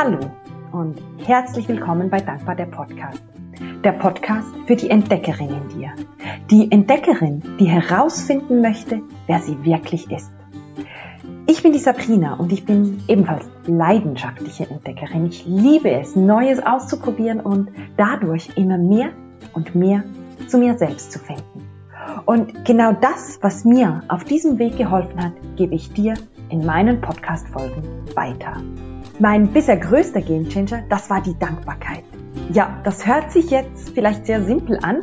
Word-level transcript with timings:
Hallo 0.00 0.20
und 0.70 1.02
herzlich 1.26 1.66
willkommen 1.66 2.08
bei 2.08 2.18
Dankbar 2.18 2.54
der 2.54 2.66
Podcast. 2.66 3.20
Der 3.82 3.90
Podcast 3.90 4.46
für 4.68 4.76
die 4.76 4.90
Entdeckerin 4.90 5.48
in 5.48 5.68
dir. 5.76 5.90
Die 6.52 6.70
Entdeckerin, 6.70 7.42
die 7.58 7.64
herausfinden 7.64 8.60
möchte, 8.60 9.02
wer 9.26 9.40
sie 9.40 9.64
wirklich 9.64 10.08
ist. 10.12 10.30
Ich 11.48 11.64
bin 11.64 11.72
die 11.72 11.80
Sabrina 11.80 12.34
und 12.34 12.52
ich 12.52 12.64
bin 12.64 13.02
ebenfalls 13.08 13.48
leidenschaftliche 13.66 14.70
Entdeckerin. 14.70 15.26
Ich 15.26 15.44
liebe 15.46 15.90
es, 15.90 16.14
Neues 16.14 16.64
auszuprobieren 16.64 17.40
und 17.40 17.68
dadurch 17.96 18.50
immer 18.54 18.78
mehr 18.78 19.08
und 19.52 19.74
mehr 19.74 20.04
zu 20.46 20.58
mir 20.58 20.78
selbst 20.78 21.10
zu 21.10 21.18
finden. 21.18 21.68
Und 22.24 22.64
genau 22.64 22.92
das, 22.92 23.40
was 23.42 23.64
mir 23.64 24.04
auf 24.06 24.22
diesem 24.22 24.60
Weg 24.60 24.76
geholfen 24.76 25.20
hat, 25.20 25.32
gebe 25.56 25.74
ich 25.74 25.92
dir 25.92 26.14
in 26.50 26.64
meinen 26.64 27.00
Podcast-Folgen 27.00 27.82
weiter. 28.14 28.62
Mein 29.20 29.48
bisher 29.48 29.76
größter 29.76 30.20
Gamechanger, 30.20 30.84
das 30.88 31.10
war 31.10 31.20
die 31.20 31.36
Dankbarkeit. 31.36 32.04
Ja, 32.52 32.78
das 32.84 33.04
hört 33.04 33.32
sich 33.32 33.50
jetzt 33.50 33.90
vielleicht 33.90 34.26
sehr 34.26 34.44
simpel 34.44 34.78
an. 34.80 35.00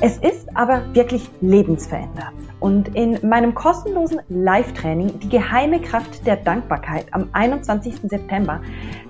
Es 0.00 0.16
ist 0.16 0.48
aber 0.56 0.94
wirklich 0.94 1.28
lebensverändernd. 1.42 2.32
Und 2.60 2.96
in 2.96 3.18
meinem 3.28 3.54
kostenlosen 3.54 4.20
Live-Training 4.30 5.18
Die 5.20 5.28
geheime 5.28 5.82
Kraft 5.82 6.26
der 6.26 6.36
Dankbarkeit 6.36 7.06
am 7.10 7.28
21. 7.32 7.96
September, 8.04 8.62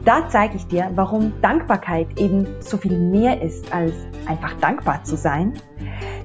da 0.05 0.29
zeige 0.29 0.57
ich 0.57 0.67
dir, 0.67 0.91
warum 0.97 1.33
Dankbarkeit 1.41 2.19
eben 2.19 2.45
so 2.59 2.79
viel 2.79 2.99
mehr 2.99 3.41
ist, 3.41 3.73
als 3.73 3.95
einfach 4.27 4.55
dankbar 4.55 5.05
zu 5.05 5.17
sein, 5.17 5.53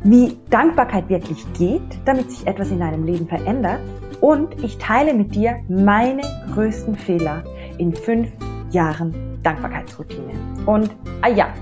wie 0.03 0.39
Dankbarkeit 0.49 1.07
wirklich 1.07 1.45
geht, 1.53 1.83
damit 2.05 2.31
sich 2.31 2.47
etwas 2.47 2.71
in 2.71 2.79
deinem 2.79 3.05
Leben 3.05 3.27
verändert 3.27 3.79
und 4.21 4.63
ich 4.63 4.79
teile 4.79 5.13
mit 5.13 5.35
dir 5.35 5.59
meine 5.69 6.23
größten 6.53 6.95
Fehler 6.95 7.43
in 7.77 7.93
fünf 7.93 8.29
Jahren 8.71 9.33
Dankbarkeitsroutine. 9.43 10.33
Und, 10.65 10.89
ah 11.21 11.27
ja, 11.27 11.53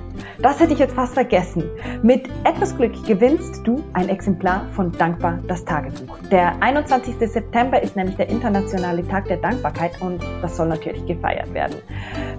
das 0.41 0.59
hätte 0.59 0.73
ich 0.73 0.79
jetzt 0.79 0.95
fast 0.95 1.13
vergessen. 1.13 1.63
Mit 2.03 2.27
etwas 2.43 2.75
Glück 2.75 2.91
gewinnst 3.05 3.61
du 3.65 3.81
ein 3.93 4.09
Exemplar 4.09 4.65
von 4.73 4.91
Dankbar 4.91 5.39
das 5.47 5.63
Tagebuch. 5.65 6.17
Der 6.31 6.61
21. 6.61 7.15
September 7.19 7.81
ist 7.81 7.95
nämlich 7.95 8.17
der 8.17 8.29
internationale 8.29 9.07
Tag 9.07 9.25
der 9.27 9.37
Dankbarkeit 9.37 9.99
und 10.01 10.21
das 10.41 10.57
soll 10.57 10.67
natürlich 10.67 11.05
gefeiert 11.05 11.53
werden. 11.53 11.77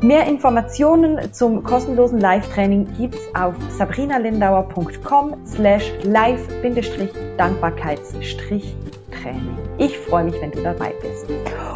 Mehr 0.01 0.27
Informationen 0.27 1.33
zum 1.33 1.63
kostenlosen 1.63 2.19
Live-Training 2.21 2.89
gibt's 2.99 3.23
auf 3.35 3.55
sabrinalindauer.com 3.71 5.37
slash 5.47 5.93
live-dankbarkeits- 6.05 8.23
Training. 9.13 9.57
Ich 9.79 9.99
freue 9.99 10.25
mich, 10.25 10.41
wenn 10.41 10.51
du 10.51 10.63
dabei 10.63 10.95
bist. 11.01 11.27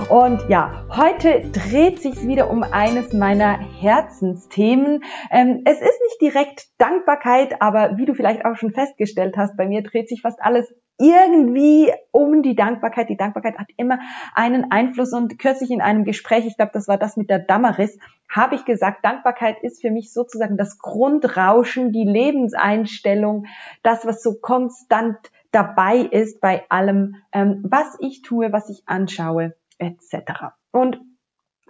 Und 0.08 0.48
ja, 0.48 0.84
heute 0.90 1.42
dreht 1.52 2.00
sich 2.00 2.26
wieder 2.26 2.50
um 2.50 2.62
eines 2.62 3.12
meiner 3.12 3.58
Herzensthemen. 3.58 5.04
Ähm, 5.30 5.62
es 5.64 5.80
ist 5.80 6.00
nicht 6.02 6.20
direkt 6.20 6.68
Dankbarkeit, 6.78 7.60
aber 7.60 7.96
wie 7.96 8.06
du 8.06 8.14
vielleicht 8.14 8.44
auch 8.44 8.56
schon 8.56 8.72
festgestellt 8.72 9.36
hast, 9.36 9.56
bei 9.56 9.66
mir 9.66 9.82
dreht 9.82 10.08
sich 10.08 10.22
fast 10.22 10.40
alles 10.40 10.74
irgendwie 10.98 11.92
um 12.10 12.42
die 12.42 12.54
Dankbarkeit. 12.54 13.08
Die 13.08 13.16
Dankbarkeit 13.16 13.58
hat 13.58 13.68
immer 13.76 13.98
einen 14.34 14.70
Einfluss 14.70 15.12
und 15.12 15.38
kürzlich 15.38 15.70
in 15.70 15.82
einem 15.82 16.04
Gespräch, 16.04 16.46
ich 16.46 16.56
glaube, 16.56 16.72
das 16.72 16.88
war 16.88 16.96
das 16.96 17.16
mit 17.16 17.28
der 17.28 17.38
Damaris, 17.38 17.98
habe 18.28 18.54
ich 18.54 18.64
gesagt, 18.64 19.04
Dankbarkeit 19.04 19.62
ist 19.62 19.80
für 19.80 19.90
mich 19.90 20.12
sozusagen 20.12 20.56
das 20.56 20.78
Grundrauschen, 20.78 21.92
die 21.92 22.04
Lebenseinstellung, 22.04 23.46
das, 23.82 24.06
was 24.06 24.22
so 24.22 24.34
konstant 24.40 25.18
dabei 25.56 25.96
ist 25.98 26.40
bei 26.42 26.64
allem, 26.68 27.16
ähm, 27.32 27.64
was 27.66 27.96
ich 28.00 28.20
tue, 28.20 28.52
was 28.52 28.68
ich 28.68 28.82
anschaue, 28.86 29.54
etc. 29.78 30.52
Und 30.70 31.00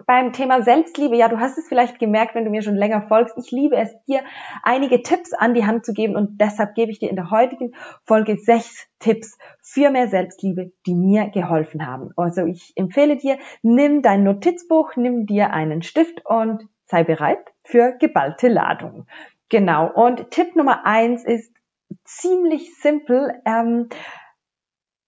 beim 0.05 0.33
Thema 0.33 0.61
Selbstliebe, 0.61 1.15
ja, 1.15 1.27
du 1.27 1.39
hast 1.39 1.57
es 1.57 1.67
vielleicht 1.67 1.97
gemerkt, 1.97 2.35
wenn 2.35 2.43
du 2.43 2.51
mir 2.51 2.61
schon 2.61 2.75
länger 2.75 3.07
folgst. 3.07 3.35
Ich 3.37 3.49
liebe 3.49 3.77
es, 3.77 3.95
dir 4.05 4.21
einige 4.61 5.01
Tipps 5.01 5.33
an 5.33 5.53
die 5.53 5.65
Hand 5.65 5.85
zu 5.85 5.93
geben 5.93 6.15
und 6.15 6.39
deshalb 6.39 6.75
gebe 6.75 6.91
ich 6.91 6.99
dir 6.99 7.09
in 7.09 7.15
der 7.15 7.31
heutigen 7.31 7.73
Folge 8.05 8.37
sechs 8.37 8.87
Tipps 8.99 9.37
für 9.61 9.89
mehr 9.89 10.07
Selbstliebe, 10.07 10.71
die 10.85 10.93
mir 10.93 11.29
geholfen 11.29 11.87
haben. 11.87 12.11
Also 12.15 12.45
ich 12.45 12.73
empfehle 12.75 13.17
dir, 13.17 13.37
nimm 13.63 14.01
dein 14.01 14.23
Notizbuch, 14.23 14.95
nimm 14.97 15.25
dir 15.25 15.51
einen 15.51 15.81
Stift 15.81 16.25
und 16.25 16.67
sei 16.85 17.03
bereit 17.03 17.53
für 17.63 17.93
geballte 17.97 18.49
Ladung. 18.49 19.07
Genau. 19.49 19.89
Und 19.91 20.29
Tipp 20.29 20.55
Nummer 20.55 20.85
eins 20.85 21.23
ist, 21.23 21.56
ziemlich 22.03 22.75
simpel, 22.79 23.33
ähm, 23.45 23.89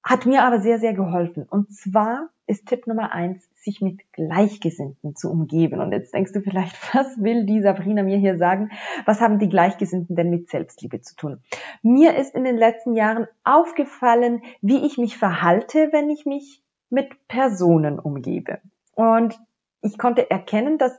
hat 0.04 0.26
mir 0.26 0.44
aber 0.44 0.60
sehr, 0.60 0.80
sehr 0.80 0.94
geholfen. 0.94 1.46
Und 1.48 1.74
zwar 1.74 2.30
ist 2.48 2.68
Tipp 2.68 2.88
Nummer 2.88 3.12
eins, 3.12 3.48
sich 3.56 3.82
mit 3.82 4.02
Gleichgesinnten 4.14 5.16
zu 5.16 5.30
umgeben. 5.30 5.82
Und 5.82 5.92
jetzt 5.92 6.14
denkst 6.14 6.32
du 6.34 6.42
vielleicht, 6.42 6.76
was 6.96 7.22
will 7.22 7.46
die 7.46 7.62
Sabrina 7.62 8.02
mir 8.02 8.18
hier 8.18 8.38
sagen? 8.38 8.72
Was 9.06 9.22
haben 9.22 9.40
die 9.40 9.50
Gleichgesinnten 9.50 10.16
denn 10.16 10.30
mit 10.30 10.50
Selbstliebe 10.50 11.02
zu 11.02 11.16
tun? 11.16 11.44
Mir 11.84 12.16
ist 12.16 12.34
in 12.34 12.44
den 12.44 12.58
letzten 12.58 12.96
Jahren 12.96 13.28
aufgefallen, 13.44 14.42
wie 14.62 14.86
ich 14.86 14.98
mich 14.98 15.18
verhalte, 15.18 15.90
wenn 15.92 16.10
ich 16.10 16.26
mich 16.26 16.64
mit 16.90 17.28
Personen 17.28 18.00
umgebe. 18.00 18.60
Und 18.96 19.40
ich 19.82 19.98
konnte 19.98 20.30
erkennen, 20.32 20.78
dass 20.78 20.98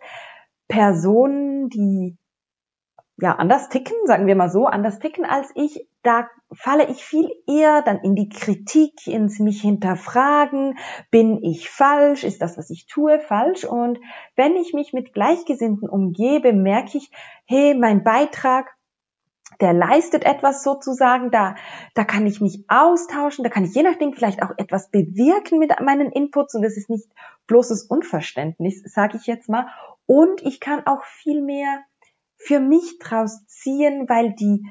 Personen, 0.68 1.68
die 1.68 2.16
ja, 3.20 3.34
anders 3.36 3.68
ticken, 3.68 3.96
sagen 4.06 4.26
wir 4.26 4.34
mal 4.34 4.50
so, 4.50 4.66
anders 4.66 4.98
ticken 4.98 5.24
als 5.24 5.50
ich, 5.54 5.86
da 6.02 6.28
falle 6.52 6.88
ich 6.88 7.04
viel 7.04 7.30
eher 7.46 7.82
dann 7.82 7.98
in 8.00 8.14
die 8.14 8.28
Kritik, 8.28 9.06
ins 9.06 9.38
mich 9.38 9.60
hinterfragen, 9.60 10.78
bin 11.10 11.42
ich 11.42 11.68
falsch, 11.70 12.24
ist 12.24 12.40
das, 12.40 12.56
was 12.56 12.70
ich 12.70 12.86
tue, 12.86 13.20
falsch? 13.20 13.64
Und 13.64 13.98
wenn 14.36 14.56
ich 14.56 14.72
mich 14.72 14.92
mit 14.92 15.12
Gleichgesinnten 15.12 15.88
umgebe, 15.88 16.52
merke 16.52 16.98
ich, 16.98 17.10
hey, 17.44 17.74
mein 17.74 18.02
Beitrag, 18.02 18.74
der 19.60 19.74
leistet 19.74 20.24
etwas 20.24 20.62
sozusagen, 20.62 21.30
da, 21.30 21.54
da 21.94 22.04
kann 22.04 22.26
ich 22.26 22.40
mich 22.40 22.64
austauschen, 22.68 23.44
da 23.44 23.50
kann 23.50 23.64
ich 23.64 23.74
je 23.74 23.82
nachdem 23.82 24.14
vielleicht 24.14 24.42
auch 24.42 24.52
etwas 24.56 24.90
bewirken 24.90 25.58
mit 25.58 25.78
meinen 25.80 26.10
Inputs 26.10 26.54
und 26.54 26.62
das 26.62 26.78
ist 26.78 26.88
nicht 26.88 27.08
bloßes 27.46 27.84
Unverständnis, 27.84 28.82
sage 28.84 29.18
ich 29.18 29.26
jetzt 29.26 29.48
mal. 29.50 29.66
Und 30.06 30.42
ich 30.42 30.60
kann 30.60 30.86
auch 30.86 31.04
viel 31.04 31.42
mehr 31.42 31.82
für 32.40 32.58
mich 32.58 32.98
draus 32.98 33.46
ziehen, 33.46 34.08
weil 34.08 34.32
die 34.32 34.64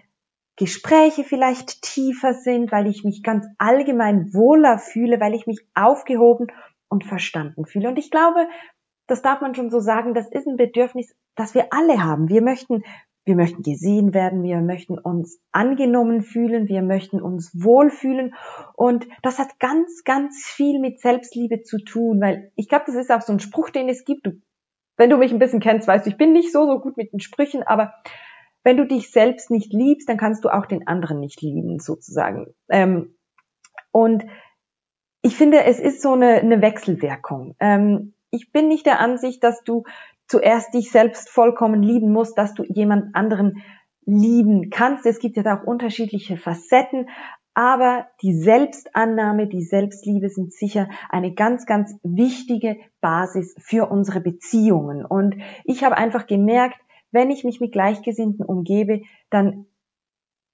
Gespräche 0.58 1.24
vielleicht 1.24 1.84
tiefer 1.84 2.34
sind, 2.34 2.72
weil 2.72 2.88
ich 2.88 3.06
mich 3.06 3.24
ganz 3.24 3.46
allgemein 3.58 4.34
wohler 4.34 4.78
fühle, 4.78 5.22
weil 5.22 5.34
ich 5.34 5.48
mich 5.48 5.60
aufgehoben 5.74 6.48
und 6.90 7.06
verstanden 7.06 7.66
fühle. 7.66 7.88
Und 7.88 7.98
ich 7.98 8.12
glaube, 8.12 8.48
das 9.08 9.22
darf 9.22 9.40
man 9.40 9.56
schon 9.56 9.70
so 9.70 9.80
sagen, 9.80 10.14
das 10.14 10.30
ist 10.30 10.48
ein 10.48 10.58
Bedürfnis, 10.58 11.16
das 11.36 11.54
wir 11.54 11.68
alle 11.72 12.04
haben. 12.04 12.28
Wir 12.28 12.42
möchten, 12.42 12.84
wir 13.24 13.36
möchten 13.36 13.62
gesehen 13.62 14.14
werden, 14.14 14.44
wir 14.44 14.60
möchten 14.62 14.98
uns 14.98 15.40
angenommen 15.52 16.24
fühlen, 16.24 16.68
wir 16.68 16.82
möchten 16.82 17.22
uns 17.22 17.52
wohlfühlen. 17.54 18.34
Und 18.74 19.08
das 19.22 19.40
hat 19.40 19.60
ganz, 19.60 20.04
ganz 20.04 20.44
viel 20.44 20.80
mit 20.80 21.00
Selbstliebe 21.00 21.62
zu 21.62 21.78
tun, 21.78 22.20
weil 22.20 22.52
ich 22.56 22.68
glaube, 22.68 22.86
das 22.88 22.96
ist 22.96 23.12
auch 23.12 23.22
so 23.22 23.32
ein 23.32 23.40
Spruch, 23.40 23.70
den 23.70 23.88
es 23.88 24.04
gibt. 24.04 24.26
Du 24.26 24.42
wenn 25.00 25.10
du 25.10 25.18
mich 25.18 25.32
ein 25.32 25.40
bisschen 25.40 25.62
kennst, 25.62 25.88
weißt 25.88 26.06
du, 26.06 26.10
ich 26.10 26.18
bin 26.18 26.34
nicht 26.34 26.52
so, 26.52 26.68
so 26.68 26.80
gut 26.80 26.98
mit 26.98 27.14
den 27.14 27.22
Sprüchen, 27.22 27.64
aber 27.64 27.94
wenn 28.64 28.76
du 28.76 28.86
dich 28.86 29.12
selbst 29.12 29.50
nicht 29.50 29.72
liebst, 29.72 30.10
dann 30.10 30.18
kannst 30.18 30.44
du 30.44 30.50
auch 30.50 30.66
den 30.66 30.88
anderen 30.88 31.22
nicht 31.22 31.42
lieben, 31.42 31.80
sozusagen. 31.80 32.54
Ähm, 32.68 33.16
und 33.92 34.26
ich 35.22 35.38
finde, 35.38 35.64
es 35.64 35.80
ist 35.80 36.02
so 36.02 36.14
eine, 36.14 36.36
eine 36.36 36.62
Wechselwirkung. 36.62 37.56
Ähm, 37.62 38.14
ich 38.30 38.52
bin 38.52 38.68
nicht 38.68 38.86
der 38.86 39.00
Ansicht, 39.00 39.42
dass 39.42 39.64
du 39.64 39.84
zuerst 40.28 40.74
dich 40.74 40.92
selbst 40.92 41.30
vollkommen 41.30 41.82
lieben 41.82 42.12
musst, 42.12 42.38
dass 42.38 42.54
du 42.54 42.64
jemand 42.64 43.16
anderen 43.16 43.64
lieben 44.06 44.70
kannst. 44.70 45.06
Es 45.06 45.20
gibt 45.20 45.38
ja 45.38 45.58
auch 45.58 45.66
unterschiedliche 45.66 46.36
Facetten, 46.36 47.08
aber 47.60 48.08
die 48.22 48.34
Selbstannahme, 48.34 49.48
die 49.48 49.64
Selbstliebe 49.64 50.30
sind 50.30 50.54
sicher 50.54 50.88
eine 51.10 51.34
ganz, 51.34 51.66
ganz 51.66 51.94
wichtige 52.04 52.78
Basis 53.02 53.54
für 53.60 53.92
unsere 53.92 54.22
Beziehungen. 54.22 55.04
Und 55.04 55.36
ich 55.66 55.84
habe 55.84 55.98
einfach 55.98 56.26
gemerkt, 56.26 56.80
wenn 57.12 57.30
ich 57.30 57.44
mich 57.44 57.60
mit 57.60 57.74
Gleichgesinnten 57.74 58.46
umgebe, 58.46 59.02
dann 59.30 59.66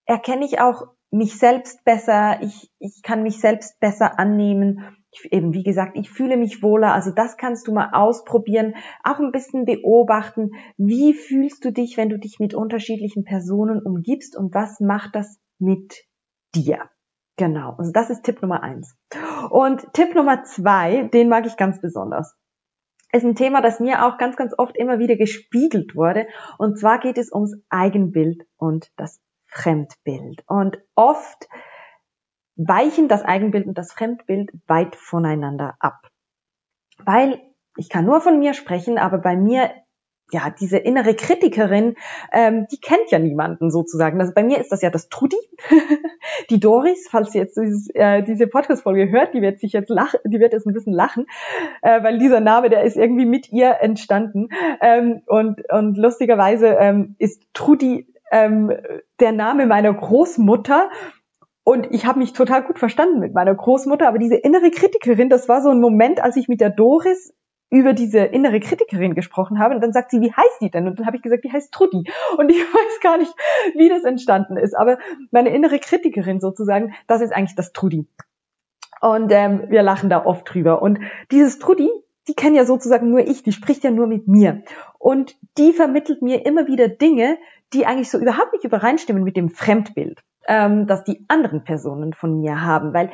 erkenne 0.07 0.45
ich 0.45 0.59
auch 0.59 0.87
mich 1.11 1.37
selbst 1.37 1.85
besser, 1.85 2.41
ich, 2.41 2.71
ich 2.79 3.03
kann 3.03 3.21
mich 3.21 3.39
selbst 3.39 3.79
besser 3.79 4.17
annehmen. 4.17 4.97
Ich, 5.11 5.31
eben, 5.31 5.53
wie 5.53 5.61
gesagt, 5.61 5.95
ich 5.99 6.09
fühle 6.09 6.37
mich 6.37 6.63
wohler. 6.63 6.91
Also 6.95 7.11
das 7.11 7.37
kannst 7.37 7.67
du 7.67 7.71
mal 7.71 7.91
ausprobieren, 7.93 8.73
auch 9.03 9.19
ein 9.19 9.31
bisschen 9.31 9.65
beobachten. 9.65 10.53
Wie 10.77 11.13
fühlst 11.13 11.65
du 11.65 11.71
dich, 11.71 11.97
wenn 11.97 12.09
du 12.09 12.17
dich 12.17 12.39
mit 12.39 12.55
unterschiedlichen 12.55 13.25
Personen 13.25 13.79
umgibst 13.79 14.35
und 14.35 14.55
was 14.55 14.79
macht 14.79 15.13
das 15.13 15.39
mit 15.59 16.03
dir? 16.55 16.89
Genau, 17.37 17.75
also 17.77 17.91
das 17.91 18.09
ist 18.09 18.23
Tipp 18.23 18.41
Nummer 18.41 18.63
eins. 18.63 18.95
Und 19.49 19.93
Tipp 19.93 20.15
Nummer 20.15 20.43
zwei, 20.43 21.03
den 21.13 21.27
mag 21.27 21.45
ich 21.45 21.57
ganz 21.57 21.81
besonders. 21.81 22.35
Ist 23.11 23.25
ein 23.25 23.35
Thema, 23.35 23.61
das 23.61 23.79
mir 23.79 24.05
auch 24.05 24.17
ganz, 24.17 24.35
ganz 24.35 24.53
oft 24.57 24.75
immer 24.75 24.99
wieder 24.99 25.15
gespiegelt 25.15 25.95
wurde. 25.95 26.27
Und 26.57 26.79
zwar 26.79 26.99
geht 26.99 27.17
es 27.17 27.31
ums 27.31 27.55
Eigenbild 27.69 28.45
und 28.57 28.91
das 28.97 29.21
Fremdbild. 29.47 30.43
Und 30.47 30.79
oft 30.95 31.47
weichen 32.55 33.07
das 33.07 33.23
Eigenbild 33.23 33.67
und 33.67 33.77
das 33.77 33.93
Fremdbild 33.93 34.51
weit 34.67 34.95
voneinander 34.95 35.75
ab. 35.79 36.09
Weil, 36.99 37.41
ich 37.77 37.89
kann 37.89 38.05
nur 38.05 38.21
von 38.21 38.39
mir 38.39 38.53
sprechen, 38.53 38.97
aber 38.97 39.17
bei 39.17 39.35
mir 39.35 39.71
ja, 40.31 40.49
diese 40.59 40.77
innere 40.77 41.13
Kritikerin, 41.13 41.95
ähm, 42.31 42.65
die 42.71 42.79
kennt 42.79 43.11
ja 43.11 43.19
niemanden 43.19 43.69
sozusagen. 43.69 44.19
Also 44.19 44.33
bei 44.33 44.43
mir 44.43 44.59
ist 44.59 44.71
das 44.71 44.81
ja 44.81 44.89
das 44.89 45.09
Trudi, 45.09 45.37
die 46.49 46.59
Doris, 46.59 47.07
falls 47.09 47.31
sie 47.31 47.37
jetzt 47.37 47.57
dieses, 47.57 47.89
äh, 47.93 48.23
diese 48.23 48.47
Podcast-Folge 48.47 49.11
hört, 49.11 49.33
die 49.33 49.41
wird 49.41 49.59
sich 49.59 49.73
jetzt 49.73 49.89
lachen, 49.89 50.19
die 50.25 50.39
wird 50.39 50.53
jetzt 50.53 50.65
ein 50.65 50.73
bisschen 50.73 50.93
lachen, 50.93 51.27
äh, 51.83 52.01
weil 52.03 52.17
dieser 52.17 52.39
Name, 52.39 52.69
der 52.69 52.83
ist 52.83 52.97
irgendwie 52.97 53.25
mit 53.25 53.51
ihr 53.51 53.77
entstanden. 53.81 54.49
Ähm, 54.81 55.21
und, 55.27 55.61
und 55.71 55.97
lustigerweise 55.97 56.67
ähm, 56.79 57.15
ist 57.19 57.43
Trudi 57.53 58.07
ähm, 58.31 58.71
der 59.19 59.31
Name 59.31 59.67
meiner 59.67 59.93
Großmutter 59.93 60.89
und 61.63 61.87
ich 61.91 62.05
habe 62.05 62.19
mich 62.19 62.33
total 62.33 62.63
gut 62.63 62.77
verstanden 62.77 63.19
mit 63.19 63.33
meiner 63.33 63.55
Großmutter, 63.55 64.07
aber 64.07 64.19
diese 64.19 64.35
innere 64.35 64.69
Kritikerin, 64.69 65.29
das 65.29 65.49
war 65.49 65.61
so 65.61 65.69
ein 65.69 65.81
Moment, 65.81 66.23
als 66.23 66.35
ich 66.35 66.47
mit 66.47 66.61
der 66.61 66.69
Doris 66.69 67.33
über 67.69 67.93
diese 67.93 68.19
innere 68.19 68.59
Kritikerin 68.59 69.15
gesprochen 69.15 69.59
habe 69.59 69.75
und 69.75 69.81
dann 69.81 69.91
sagt 69.91 70.11
sie, 70.11 70.21
wie 70.21 70.31
heißt 70.31 70.61
die 70.61 70.69
denn? 70.69 70.87
Und 70.87 70.99
dann 70.99 71.05
habe 71.05 71.17
ich 71.17 71.23
gesagt, 71.23 71.43
die 71.43 71.51
heißt 71.51 71.71
Trudi. 71.71 72.09
Und 72.37 72.49
ich 72.49 72.59
weiß 72.73 72.99
gar 73.01 73.17
nicht, 73.17 73.33
wie 73.75 73.89
das 73.89 74.03
entstanden 74.03 74.57
ist. 74.57 74.75
Aber 74.75 74.97
meine 75.31 75.49
innere 75.49 75.79
Kritikerin 75.79 76.39
sozusagen, 76.39 76.93
das 77.07 77.21
ist 77.21 77.33
eigentlich 77.33 77.55
das 77.55 77.73
Trudi. 77.73 78.07
Und 79.01 79.31
ähm, 79.31 79.65
wir 79.69 79.83
lachen 79.83 80.09
da 80.09 80.25
oft 80.25 80.51
drüber. 80.53 80.81
Und 80.81 80.99
dieses 81.31 81.59
Trudi, 81.59 81.89
die 82.27 82.33
kenne 82.33 82.57
ja 82.57 82.65
sozusagen 82.65 83.09
nur 83.09 83.19
ich, 83.19 83.43
die 83.43 83.51
spricht 83.51 83.83
ja 83.83 83.91
nur 83.91 84.07
mit 84.07 84.27
mir. 84.27 84.63
Und 84.97 85.35
die 85.57 85.73
vermittelt 85.73 86.21
mir 86.21 86.45
immer 86.45 86.67
wieder 86.67 86.87
Dinge, 86.87 87.37
die 87.73 87.85
eigentlich 87.85 88.09
so 88.09 88.19
überhaupt 88.19 88.53
nicht 88.53 88.63
übereinstimmen 88.63 89.23
mit 89.23 89.35
dem 89.35 89.49
Fremdbild, 89.49 90.21
ähm, 90.47 90.87
das 90.87 91.03
die 91.03 91.25
anderen 91.27 91.63
Personen 91.63 92.13
von 92.13 92.39
mir 92.39 92.61
haben. 92.61 92.93
Weil 92.93 93.11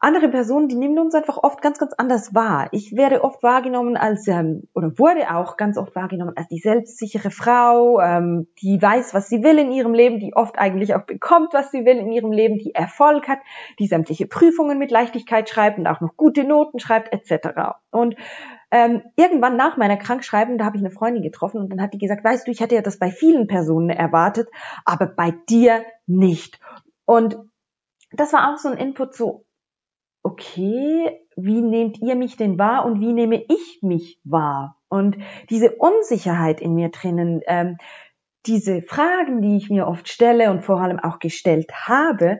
andere 0.00 0.28
Personen, 0.28 0.68
die 0.68 0.76
nehmen 0.76 0.98
uns 0.98 1.14
einfach 1.14 1.36
oft 1.36 1.60
ganz, 1.60 1.78
ganz 1.78 1.92
anders 1.92 2.34
wahr. 2.34 2.68
Ich 2.72 2.96
werde 2.96 3.22
oft 3.22 3.42
wahrgenommen 3.42 3.98
als, 3.98 4.26
ähm, 4.28 4.62
oder 4.74 4.98
wurde 4.98 5.34
auch 5.34 5.58
ganz 5.58 5.76
oft 5.76 5.94
wahrgenommen 5.94 6.32
als 6.36 6.48
die 6.48 6.58
selbstsichere 6.58 7.30
Frau, 7.30 8.00
ähm, 8.00 8.48
die 8.62 8.80
weiß, 8.80 9.12
was 9.12 9.28
sie 9.28 9.42
will 9.42 9.58
in 9.58 9.70
ihrem 9.70 9.92
Leben, 9.92 10.18
die 10.18 10.34
oft 10.34 10.58
eigentlich 10.58 10.94
auch 10.94 11.04
bekommt, 11.04 11.52
was 11.52 11.70
sie 11.70 11.84
will 11.84 11.98
in 11.98 12.12
ihrem 12.12 12.32
Leben, 12.32 12.56
die 12.56 12.74
Erfolg 12.74 13.28
hat, 13.28 13.40
die 13.78 13.86
sämtliche 13.86 14.26
Prüfungen 14.26 14.78
mit 14.78 14.90
Leichtigkeit 14.90 15.50
schreibt 15.50 15.78
und 15.78 15.86
auch 15.86 16.00
noch 16.00 16.16
gute 16.16 16.44
Noten 16.44 16.78
schreibt, 16.78 17.12
etc. 17.12 17.76
Und 17.90 18.16
ähm, 18.70 19.02
irgendwann 19.16 19.56
nach 19.56 19.76
meiner 19.76 19.98
Krankschreibung, 19.98 20.56
da 20.56 20.64
habe 20.64 20.78
ich 20.78 20.82
eine 20.82 20.92
Freundin 20.92 21.22
getroffen 21.22 21.60
und 21.60 21.70
dann 21.70 21.82
hat 21.82 21.92
die 21.92 21.98
gesagt, 21.98 22.24
weißt 22.24 22.46
du, 22.46 22.50
ich 22.50 22.62
hatte 22.62 22.74
ja 22.74 22.82
das 22.82 22.98
bei 22.98 23.10
vielen 23.10 23.48
Personen 23.48 23.90
erwartet, 23.90 24.48
aber 24.86 25.06
bei 25.08 25.34
dir 25.50 25.84
nicht. 26.06 26.58
Und 27.04 27.36
das 28.12 28.32
war 28.32 28.50
auch 28.50 28.56
so 28.56 28.68
ein 28.68 28.78
Input 28.78 29.14
so, 29.14 29.44
okay, 30.22 31.10
wie 31.36 31.60
nehmt 31.60 32.00
ihr 32.00 32.16
mich 32.16 32.36
denn 32.36 32.58
wahr 32.58 32.84
und 32.84 33.00
wie 33.00 33.12
nehme 33.12 33.42
ich 33.48 33.80
mich 33.82 34.20
wahr? 34.24 34.76
Und 34.88 35.16
diese 35.48 35.76
Unsicherheit 35.76 36.60
in 36.60 36.74
mir 36.74 36.90
drinnen, 36.90 37.40
ähm, 37.46 37.78
diese 38.46 38.82
Fragen, 38.82 39.42
die 39.42 39.56
ich 39.56 39.70
mir 39.70 39.86
oft 39.86 40.08
stelle 40.08 40.50
und 40.50 40.62
vor 40.62 40.80
allem 40.80 40.98
auch 40.98 41.18
gestellt 41.18 41.70
habe, 41.86 42.38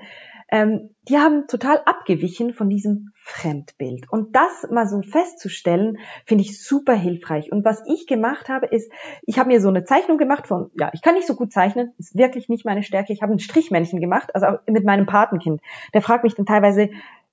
ähm, 0.50 0.90
die 1.08 1.18
haben 1.18 1.46
total 1.46 1.80
abgewichen 1.84 2.52
von 2.52 2.68
diesem 2.68 3.12
Fremdbild. 3.22 4.10
Und 4.10 4.34
das 4.34 4.66
mal 4.70 4.88
so 4.88 5.00
festzustellen, 5.02 5.98
finde 6.26 6.42
ich 6.42 6.64
super 6.64 6.94
hilfreich. 6.94 7.52
Und 7.52 7.64
was 7.64 7.82
ich 7.86 8.06
gemacht 8.06 8.48
habe, 8.48 8.66
ist, 8.66 8.90
ich 9.22 9.38
habe 9.38 9.48
mir 9.48 9.60
so 9.60 9.68
eine 9.68 9.84
Zeichnung 9.84 10.18
gemacht 10.18 10.48
von, 10.48 10.70
ja, 10.78 10.90
ich 10.92 11.02
kann 11.02 11.14
nicht 11.14 11.26
so 11.26 11.36
gut 11.36 11.52
zeichnen, 11.52 11.92
ist 11.98 12.16
wirklich 12.16 12.48
nicht 12.48 12.64
meine 12.64 12.82
Stärke. 12.82 13.12
Ich 13.12 13.22
habe 13.22 13.32
ein 13.32 13.38
Strichmännchen 13.38 14.00
gemacht, 14.00 14.34
also 14.34 14.58
mit 14.66 14.84
meinem 14.84 15.06
Patenkind. 15.06 15.60
Der 15.94 16.02
fragt 16.02 16.24
mich 16.24 16.34
dann 16.34 16.46
teilweise, 16.46 16.90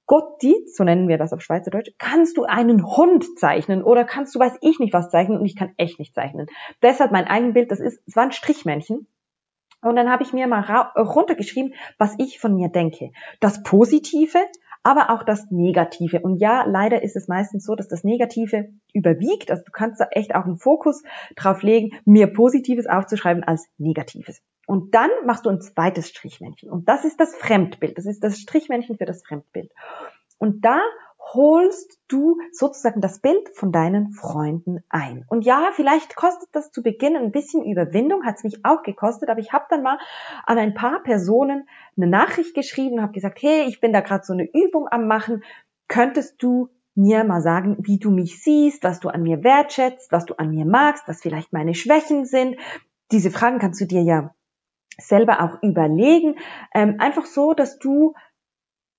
Gotti, 0.07 0.55
so 0.73 0.83
nennen 0.83 1.07
wir 1.07 1.17
das 1.17 1.33
auf 1.33 1.41
Schweizerdeutsch, 1.41 1.91
kannst 1.97 2.37
du 2.37 2.45
einen 2.45 2.83
Hund 2.83 3.37
zeichnen 3.37 3.83
oder 3.83 4.05
kannst 4.05 4.33
du 4.33 4.39
weiß 4.39 4.57
ich 4.61 4.79
nicht 4.79 4.93
was 4.93 5.11
zeichnen 5.11 5.37
und 5.37 5.45
ich 5.45 5.55
kann 5.55 5.73
echt 5.77 5.99
nicht 5.99 6.15
zeichnen. 6.15 6.47
Deshalb 6.81 7.11
mein 7.11 7.27
Eigenbild, 7.27 7.71
das 7.71 7.79
ist, 7.79 8.01
es 8.07 8.15
war 8.15 8.23
ein 8.23 8.31
Strichmännchen. 8.31 9.07
Und 9.83 9.95
dann 9.95 10.09
habe 10.09 10.23
ich 10.23 10.33
mir 10.33 10.47
mal 10.47 10.61
runtergeschrieben, 10.97 11.75
was 11.99 12.15
ich 12.17 12.39
von 12.39 12.55
mir 12.55 12.69
denke. 12.69 13.11
Das 13.39 13.61
Positive, 13.61 14.39
aber 14.81 15.11
auch 15.11 15.23
das 15.23 15.51
Negative. 15.51 16.21
Und 16.21 16.37
ja, 16.37 16.63
leider 16.63 17.03
ist 17.03 17.15
es 17.15 17.27
meistens 17.27 17.65
so, 17.65 17.75
dass 17.75 17.87
das 17.87 18.03
Negative 18.03 18.69
überwiegt. 18.93 19.51
Also 19.51 19.63
du 19.63 19.71
kannst 19.71 19.99
da 19.99 20.07
echt 20.11 20.33
auch 20.33 20.45
einen 20.45 20.57
Fokus 20.57 21.03
drauf 21.35 21.61
legen, 21.61 21.91
mir 22.05 22.27
Positives 22.27 22.87
aufzuschreiben 22.87 23.43
als 23.43 23.67
Negatives. 23.77 24.41
Und 24.67 24.93
dann 24.93 25.09
machst 25.25 25.45
du 25.45 25.49
ein 25.49 25.61
zweites 25.61 26.09
Strichmännchen. 26.09 26.69
Und 26.69 26.89
das 26.89 27.05
ist 27.05 27.19
das 27.19 27.33
Fremdbild. 27.35 27.97
Das 27.97 28.05
ist 28.05 28.21
das 28.21 28.37
Strichmännchen 28.37 28.97
für 28.97 29.05
das 29.05 29.23
Fremdbild. 29.23 29.71
Und 30.37 30.65
da 30.65 30.79
holst 31.33 31.99
du 32.09 32.37
sozusagen 32.51 33.01
das 33.01 33.19
Bild 33.19 33.49
von 33.53 33.71
deinen 33.71 34.11
Freunden 34.11 34.83
ein. 34.89 35.25
Und 35.29 35.45
ja, 35.45 35.71
vielleicht 35.73 36.15
kostet 36.15 36.49
das 36.51 36.71
zu 36.71 36.83
Beginn 36.83 37.15
ein 37.15 37.31
bisschen 37.31 37.63
Überwindung, 37.63 38.25
hat 38.25 38.35
es 38.37 38.43
mich 38.43 38.65
auch 38.65 38.83
gekostet, 38.83 39.29
aber 39.29 39.39
ich 39.39 39.53
habe 39.53 39.65
dann 39.69 39.83
mal 39.83 39.97
an 40.45 40.57
ein 40.57 40.73
paar 40.73 41.01
Personen 41.01 41.67
eine 41.95 42.07
Nachricht 42.07 42.53
geschrieben, 42.53 43.01
habe 43.01 43.13
gesagt, 43.13 43.41
hey, 43.41 43.65
ich 43.67 43.79
bin 43.79 43.93
da 43.93 44.01
gerade 44.01 44.25
so 44.25 44.33
eine 44.33 44.49
Übung 44.53 44.87
am 44.89 45.07
machen, 45.07 45.43
könntest 45.87 46.43
du 46.43 46.69
mir 46.95 47.23
mal 47.23 47.41
sagen, 47.41 47.77
wie 47.79 47.99
du 47.99 48.09
mich 48.09 48.43
siehst, 48.43 48.83
was 48.83 48.99
du 48.99 49.09
an 49.09 49.23
mir 49.23 49.43
wertschätzt, 49.43 50.11
was 50.11 50.25
du 50.25 50.33
an 50.35 50.49
mir 50.49 50.65
magst, 50.65 51.07
was 51.07 51.21
vielleicht 51.21 51.53
meine 51.53 51.73
Schwächen 51.73 52.25
sind. 52.25 52.57
Diese 53.11 53.31
Fragen 53.31 53.59
kannst 53.59 53.79
du 53.79 53.85
dir 53.85 54.01
ja 54.01 54.33
selber 54.99 55.41
auch 55.41 55.61
überlegen. 55.61 56.35
Ähm, 56.73 56.95
einfach 56.99 57.25
so, 57.25 57.53
dass 57.53 57.79
du 57.79 58.13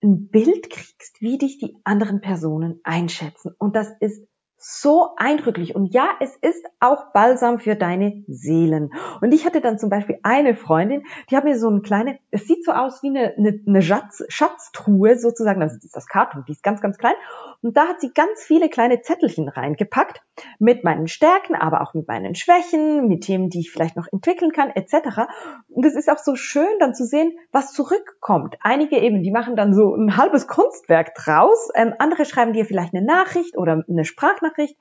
ein 0.02 0.28
Bild 0.28 0.70
kriegst, 0.70 1.20
wie 1.20 1.38
dich 1.38 1.58
die 1.58 1.76
anderen 1.84 2.20
Personen 2.20 2.80
einschätzen. 2.84 3.54
Und 3.58 3.74
das 3.74 3.92
ist 4.00 4.26
so 4.58 5.10
eindrücklich. 5.16 5.74
Und 5.74 5.94
ja, 5.94 6.10
es 6.20 6.36
ist 6.36 6.64
auch 6.80 7.12
Balsam 7.12 7.60
für 7.60 7.76
deine 7.76 8.24
Seelen. 8.26 8.90
Und 9.20 9.32
ich 9.32 9.46
hatte 9.46 9.60
dann 9.60 9.78
zum 9.78 9.88
Beispiel 9.88 10.18
eine 10.24 10.56
Freundin, 10.56 11.04
die 11.30 11.36
hat 11.36 11.44
mir 11.44 11.58
so 11.58 11.68
eine 11.68 11.80
kleine, 11.80 12.18
es 12.32 12.46
sieht 12.46 12.64
so 12.64 12.72
aus 12.72 13.02
wie 13.02 13.08
eine, 13.08 13.34
eine, 13.36 13.60
eine 13.66 13.82
Schatz, 13.82 14.24
Schatztruhe 14.28 15.16
sozusagen, 15.18 15.60
das 15.60 15.74
ist 15.76 15.94
das 15.94 16.06
Karton, 16.06 16.44
die 16.46 16.52
ist 16.52 16.64
ganz, 16.64 16.80
ganz 16.80 16.98
klein. 16.98 17.14
Und 17.60 17.76
da 17.76 17.88
hat 17.88 18.00
sie 18.00 18.12
ganz 18.12 18.42
viele 18.42 18.68
kleine 18.68 19.00
Zettelchen 19.00 19.48
reingepackt 19.48 20.20
mit 20.60 20.84
meinen 20.84 21.08
Stärken, 21.08 21.56
aber 21.56 21.82
auch 21.82 21.92
mit 21.92 22.06
meinen 22.06 22.36
Schwächen, 22.36 23.08
mit 23.08 23.24
Themen, 23.24 23.50
die 23.50 23.60
ich 23.60 23.72
vielleicht 23.72 23.96
noch 23.96 24.06
entwickeln 24.12 24.52
kann, 24.52 24.70
etc. 24.70 25.26
Und 25.68 25.84
es 25.84 25.96
ist 25.96 26.08
auch 26.08 26.18
so 26.18 26.36
schön 26.36 26.78
dann 26.78 26.94
zu 26.94 27.04
sehen, 27.04 27.36
was 27.50 27.72
zurückkommt. 27.72 28.56
Einige 28.60 28.98
eben, 28.98 29.22
die 29.22 29.32
machen 29.32 29.56
dann 29.56 29.74
so 29.74 29.94
ein 29.94 30.16
halbes 30.16 30.46
Kunstwerk 30.46 31.14
draus, 31.14 31.68
ähm, 31.74 31.94
andere 31.98 32.24
schreiben 32.26 32.52
dir 32.52 32.64
vielleicht 32.64 32.94
eine 32.94 33.04
Nachricht 33.04 33.56
oder 33.56 33.84
eine 33.88 34.04
Sprachnachricht. 34.04 34.76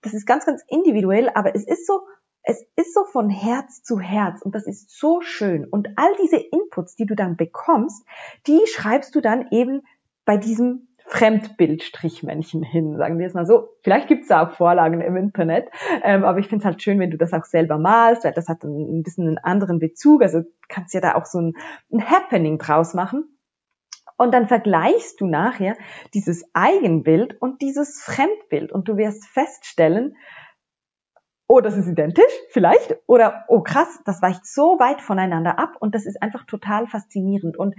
Das 0.00 0.14
ist 0.14 0.26
ganz, 0.26 0.46
ganz 0.46 0.62
individuell, 0.68 1.30
aber 1.34 1.54
es 1.54 1.66
ist 1.66 1.86
so, 1.86 2.00
es 2.42 2.64
ist 2.76 2.94
so 2.94 3.04
von 3.04 3.28
Herz 3.28 3.82
zu 3.82 4.00
Herz 4.00 4.42
und 4.42 4.54
das 4.54 4.66
ist 4.66 4.90
so 4.90 5.20
schön. 5.20 5.66
Und 5.66 5.90
all 5.96 6.14
diese 6.22 6.38
Inputs, 6.38 6.96
die 6.96 7.06
du 7.06 7.14
dann 7.14 7.36
bekommst, 7.36 8.04
die 8.46 8.60
schreibst 8.66 9.14
du 9.14 9.20
dann 9.20 9.48
eben 9.50 9.82
bei 10.24 10.36
diesem 10.36 10.88
Fremdbildstrichmännchen 11.12 12.62
hin, 12.62 12.96
sagen 12.96 13.18
wir 13.18 13.26
es 13.26 13.34
mal 13.34 13.44
so. 13.44 13.68
Vielleicht 13.82 14.08
gibt 14.08 14.22
es 14.22 14.28
da 14.28 14.46
auch 14.46 14.52
Vorlagen 14.52 15.02
im 15.02 15.14
Internet, 15.14 15.68
ähm, 16.02 16.24
aber 16.24 16.38
ich 16.38 16.48
finde 16.48 16.62
es 16.62 16.64
halt 16.64 16.82
schön, 16.82 16.98
wenn 16.98 17.10
du 17.10 17.18
das 17.18 17.34
auch 17.34 17.44
selber 17.44 17.76
malst, 17.76 18.24
weil 18.24 18.32
das 18.32 18.48
hat 18.48 18.64
ein, 18.64 19.02
bisschen 19.02 19.28
einen 19.28 19.36
anderen 19.36 19.78
Bezug. 19.78 20.22
Also 20.22 20.40
kannst 20.68 20.94
ja 20.94 21.02
da 21.02 21.14
auch 21.14 21.26
so 21.26 21.38
ein, 21.38 21.52
ein 21.92 22.10
Happening 22.10 22.56
draus 22.56 22.94
machen. 22.94 23.24
Und 24.16 24.32
dann 24.32 24.48
vergleichst 24.48 25.20
du 25.20 25.26
nachher 25.26 25.76
dieses 26.14 26.48
Eigenbild 26.54 27.36
und 27.42 27.60
dieses 27.60 28.00
Fremdbild 28.00 28.72
und 28.72 28.88
du 28.88 28.96
wirst 28.96 29.26
feststellen, 29.26 30.16
oh, 31.46 31.60
das 31.60 31.76
ist 31.76 31.88
identisch, 31.88 32.32
vielleicht, 32.48 32.96
oder 33.06 33.44
oh 33.48 33.60
krass, 33.60 34.00
das 34.06 34.22
weicht 34.22 34.46
so 34.46 34.78
weit 34.78 35.02
voneinander 35.02 35.58
ab 35.58 35.76
und 35.78 35.94
das 35.94 36.06
ist 36.06 36.22
einfach 36.22 36.46
total 36.46 36.86
faszinierend. 36.86 37.58
Und 37.58 37.74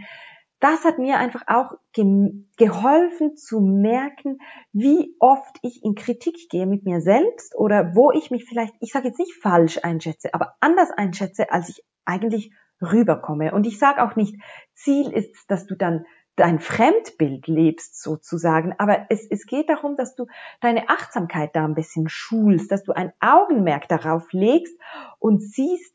das 0.64 0.86
hat 0.86 0.98
mir 0.98 1.18
einfach 1.18 1.44
auch 1.48 1.74
ge 1.92 2.46
geholfen 2.56 3.36
zu 3.36 3.60
merken, 3.60 4.38
wie 4.72 5.14
oft 5.20 5.58
ich 5.62 5.84
in 5.84 5.94
Kritik 5.94 6.50
gehe 6.50 6.66
mit 6.66 6.86
mir 6.86 7.02
selbst 7.02 7.54
oder 7.56 7.96
wo 7.96 8.12
ich 8.12 8.32
mich 8.32 8.46
vielleicht, 8.46 8.74
ich 8.80 8.94
sage 8.94 9.10
jetzt 9.10 9.20
nicht 9.20 9.34
falsch 9.34 9.80
einschätze, 9.84 10.34
aber 10.34 10.56
anders 10.62 10.90
einschätze, 10.92 11.52
als 11.52 11.68
ich 11.68 11.84
eigentlich 12.06 12.54
rüberkomme. 12.82 13.54
Und 13.54 13.68
ich 13.68 13.78
sage 13.78 14.02
auch 14.02 14.16
nicht, 14.16 14.42
Ziel 14.74 15.12
ist, 15.12 15.52
dass 15.52 15.66
du 15.66 15.76
dann 15.76 16.06
dein 16.38 16.60
Fremdbild 16.60 17.48
lebst 17.48 18.02
sozusagen, 18.02 18.74
aber 18.78 19.08
es, 19.10 19.28
es 19.30 19.46
geht 19.46 19.70
darum, 19.70 19.98
dass 19.98 20.16
du 20.16 20.28
deine 20.62 20.88
Achtsamkeit 20.88 21.56
da 21.58 21.66
ein 21.66 21.76
bisschen 21.76 22.08
schulst, 22.08 22.72
dass 22.72 22.84
du 22.84 22.94
ein 22.94 23.12
Augenmerk 23.20 23.90
darauf 23.90 24.32
legst 24.32 24.80
und 25.20 25.42
siehst, 25.42 25.94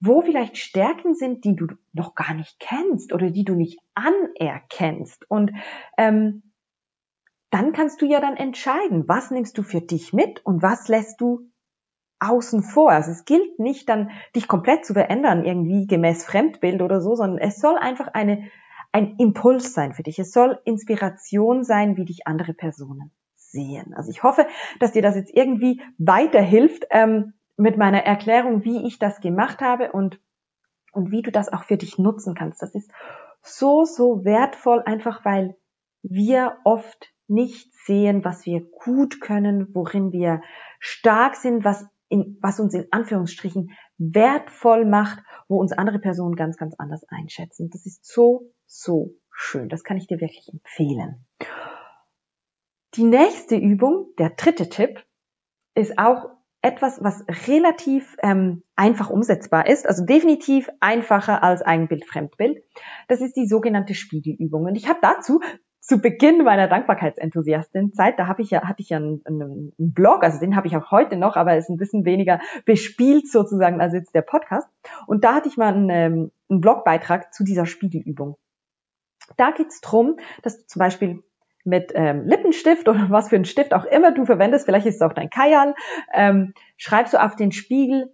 wo 0.00 0.22
vielleicht 0.22 0.56
Stärken 0.56 1.14
sind, 1.14 1.44
die 1.44 1.56
du 1.56 1.66
noch 1.92 2.14
gar 2.14 2.34
nicht 2.34 2.60
kennst 2.60 3.12
oder 3.12 3.30
die 3.30 3.44
du 3.44 3.54
nicht 3.54 3.78
anerkennst. 3.94 5.28
Und 5.28 5.52
ähm, 5.96 6.42
dann 7.50 7.72
kannst 7.72 8.02
du 8.02 8.06
ja 8.06 8.20
dann 8.20 8.36
entscheiden, 8.36 9.08
was 9.08 9.30
nimmst 9.30 9.56
du 9.58 9.62
für 9.62 9.80
dich 9.80 10.12
mit 10.12 10.44
und 10.44 10.62
was 10.62 10.88
lässt 10.88 11.20
du 11.20 11.50
außen 12.20 12.62
vor. 12.62 12.90
Also 12.90 13.10
es 13.10 13.24
gilt 13.24 13.58
nicht 13.58 13.88
dann, 13.88 14.10
dich 14.34 14.48
komplett 14.48 14.84
zu 14.84 14.92
verändern, 14.92 15.44
irgendwie 15.44 15.86
gemäß 15.86 16.24
Fremdbild 16.24 16.82
oder 16.82 17.00
so, 17.00 17.14
sondern 17.14 17.38
es 17.38 17.58
soll 17.60 17.76
einfach 17.78 18.08
eine, 18.08 18.50
ein 18.92 19.16
Impuls 19.18 19.72
sein 19.72 19.92
für 19.92 20.02
dich. 20.02 20.18
Es 20.18 20.32
soll 20.32 20.60
Inspiration 20.64 21.64
sein, 21.64 21.96
wie 21.96 22.04
dich 22.04 22.26
andere 22.26 22.54
Personen 22.54 23.12
sehen. 23.36 23.94
Also 23.94 24.10
ich 24.10 24.22
hoffe, 24.22 24.46
dass 24.80 24.92
dir 24.92 25.02
das 25.02 25.16
jetzt 25.16 25.34
irgendwie 25.34 25.80
weiterhilft. 25.96 26.86
Ähm, 26.90 27.34
mit 27.58 27.76
meiner 27.76 28.04
Erklärung, 28.04 28.64
wie 28.64 28.86
ich 28.86 28.98
das 28.98 29.20
gemacht 29.20 29.60
habe 29.60 29.92
und, 29.92 30.20
und 30.92 31.10
wie 31.10 31.22
du 31.22 31.30
das 31.30 31.52
auch 31.52 31.64
für 31.64 31.76
dich 31.76 31.98
nutzen 31.98 32.34
kannst. 32.34 32.62
Das 32.62 32.74
ist 32.74 32.90
so, 33.42 33.84
so 33.84 34.24
wertvoll, 34.24 34.82
einfach 34.86 35.24
weil 35.24 35.56
wir 36.02 36.56
oft 36.64 37.12
nicht 37.26 37.74
sehen, 37.84 38.24
was 38.24 38.46
wir 38.46 38.62
gut 38.70 39.20
können, 39.20 39.74
worin 39.74 40.12
wir 40.12 40.40
stark 40.78 41.34
sind, 41.34 41.64
was, 41.64 41.86
in, 42.08 42.38
was 42.40 42.60
uns 42.60 42.74
in 42.74 42.86
Anführungsstrichen 42.92 43.76
wertvoll 43.98 44.84
macht, 44.84 45.22
wo 45.48 45.58
uns 45.58 45.72
andere 45.72 45.98
Personen 45.98 46.36
ganz, 46.36 46.56
ganz 46.56 46.74
anders 46.78 47.04
einschätzen. 47.08 47.70
Das 47.70 47.86
ist 47.86 48.06
so, 48.06 48.52
so 48.66 49.16
schön. 49.32 49.68
Das 49.68 49.82
kann 49.82 49.96
ich 49.96 50.06
dir 50.06 50.20
wirklich 50.20 50.48
empfehlen. 50.52 51.26
Die 52.94 53.04
nächste 53.04 53.56
Übung, 53.56 54.14
der 54.18 54.30
dritte 54.30 54.68
Tipp, 54.68 55.04
ist 55.74 55.98
auch 55.98 56.37
etwas, 56.60 57.02
was 57.02 57.24
relativ 57.46 58.16
ähm, 58.22 58.62
einfach 58.74 59.10
umsetzbar 59.10 59.68
ist, 59.68 59.86
also 59.86 60.04
definitiv 60.04 60.68
einfacher 60.80 61.42
als 61.42 61.62
Eigenbild, 61.62 62.04
Fremdbild. 62.04 62.62
Das 63.06 63.20
ist 63.20 63.36
die 63.36 63.46
sogenannte 63.46 63.94
Spiegelübung. 63.94 64.64
Und 64.64 64.74
ich 64.74 64.88
habe 64.88 64.98
dazu 65.00 65.40
zu 65.80 66.00
Beginn 66.00 66.44
meiner 66.44 66.68
Dankbarkeitsenthusiastin-Zeit, 66.68 68.18
da 68.18 68.26
habe 68.26 68.42
ich 68.42 68.50
ja, 68.50 68.68
hatte 68.68 68.82
ich 68.82 68.90
ja 68.90 68.98
einen, 68.98 69.22
einen, 69.24 69.72
einen 69.78 69.92
Blog, 69.94 70.22
also 70.22 70.38
den 70.38 70.54
habe 70.54 70.66
ich 70.66 70.76
auch 70.76 70.90
heute 70.90 71.16
noch, 71.16 71.36
aber 71.36 71.56
ist 71.56 71.70
ein 71.70 71.78
bisschen 71.78 72.04
weniger 72.04 72.40
bespielt 72.66 73.30
sozusagen 73.30 73.80
als 73.80 73.94
jetzt 73.94 74.14
der 74.14 74.22
Podcast. 74.22 74.68
Und 75.06 75.24
da 75.24 75.34
hatte 75.34 75.48
ich 75.48 75.56
mal 75.56 75.72
einen, 75.72 75.88
ähm, 75.88 76.30
einen 76.50 76.60
Blogbeitrag 76.60 77.32
zu 77.32 77.42
dieser 77.42 77.64
Spiegelübung. 77.64 78.36
Da 79.36 79.50
geht's 79.50 79.80
drum, 79.80 80.16
dass 80.42 80.58
du 80.58 80.66
zum 80.66 80.80
Beispiel 80.80 81.22
mit 81.68 81.92
ähm, 81.94 82.26
Lippenstift 82.26 82.88
oder 82.88 83.10
was 83.10 83.28
für 83.28 83.36
einen 83.36 83.44
Stift 83.44 83.74
auch 83.74 83.84
immer 83.84 84.12
du 84.12 84.24
verwendest, 84.24 84.64
vielleicht 84.64 84.86
ist 84.86 84.96
es 84.96 85.02
auch 85.02 85.12
dein 85.12 85.30
Kajal, 85.30 85.74
ähm, 86.12 86.54
schreibst 86.76 87.14
du 87.14 87.22
auf 87.22 87.36
den 87.36 87.52
Spiegel, 87.52 88.12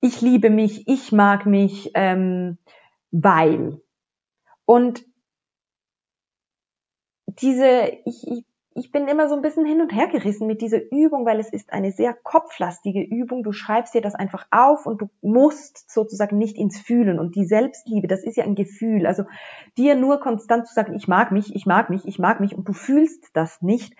ich 0.00 0.20
liebe 0.20 0.50
mich, 0.50 0.86
ich 0.86 1.12
mag 1.12 1.46
mich, 1.46 1.90
ähm, 1.94 2.58
weil. 3.10 3.80
Und 4.66 5.04
diese, 7.26 7.90
ich, 8.04 8.26
ich 8.26 8.44
ich 8.74 8.90
bin 8.90 9.06
immer 9.06 9.28
so 9.28 9.36
ein 9.36 9.42
bisschen 9.42 9.64
hin 9.64 9.80
und 9.80 9.94
her 9.94 10.08
gerissen 10.08 10.48
mit 10.48 10.60
dieser 10.60 10.80
Übung, 10.90 11.24
weil 11.24 11.38
es 11.38 11.48
ist 11.48 11.72
eine 11.72 11.92
sehr 11.92 12.12
kopflastige 12.12 13.02
Übung. 13.02 13.44
Du 13.44 13.52
schreibst 13.52 13.94
dir 13.94 14.00
das 14.00 14.16
einfach 14.16 14.46
auf 14.50 14.84
und 14.86 15.00
du 15.00 15.08
musst 15.22 15.90
sozusagen 15.90 16.38
nicht 16.38 16.58
ins 16.58 16.80
Fühlen. 16.80 17.20
Und 17.20 17.36
die 17.36 17.44
Selbstliebe, 17.44 18.08
das 18.08 18.24
ist 18.24 18.36
ja 18.36 18.44
ein 18.44 18.56
Gefühl. 18.56 19.06
Also 19.06 19.24
dir 19.78 19.94
nur 19.94 20.18
konstant 20.18 20.66
zu 20.66 20.74
sagen, 20.74 20.94
ich 20.94 21.06
mag 21.06 21.30
mich, 21.30 21.54
ich 21.54 21.66
mag 21.66 21.88
mich, 21.88 22.04
ich 22.04 22.18
mag 22.18 22.40
mich 22.40 22.56
und 22.56 22.68
du 22.68 22.72
fühlst 22.72 23.30
das 23.32 23.62
nicht, 23.62 23.94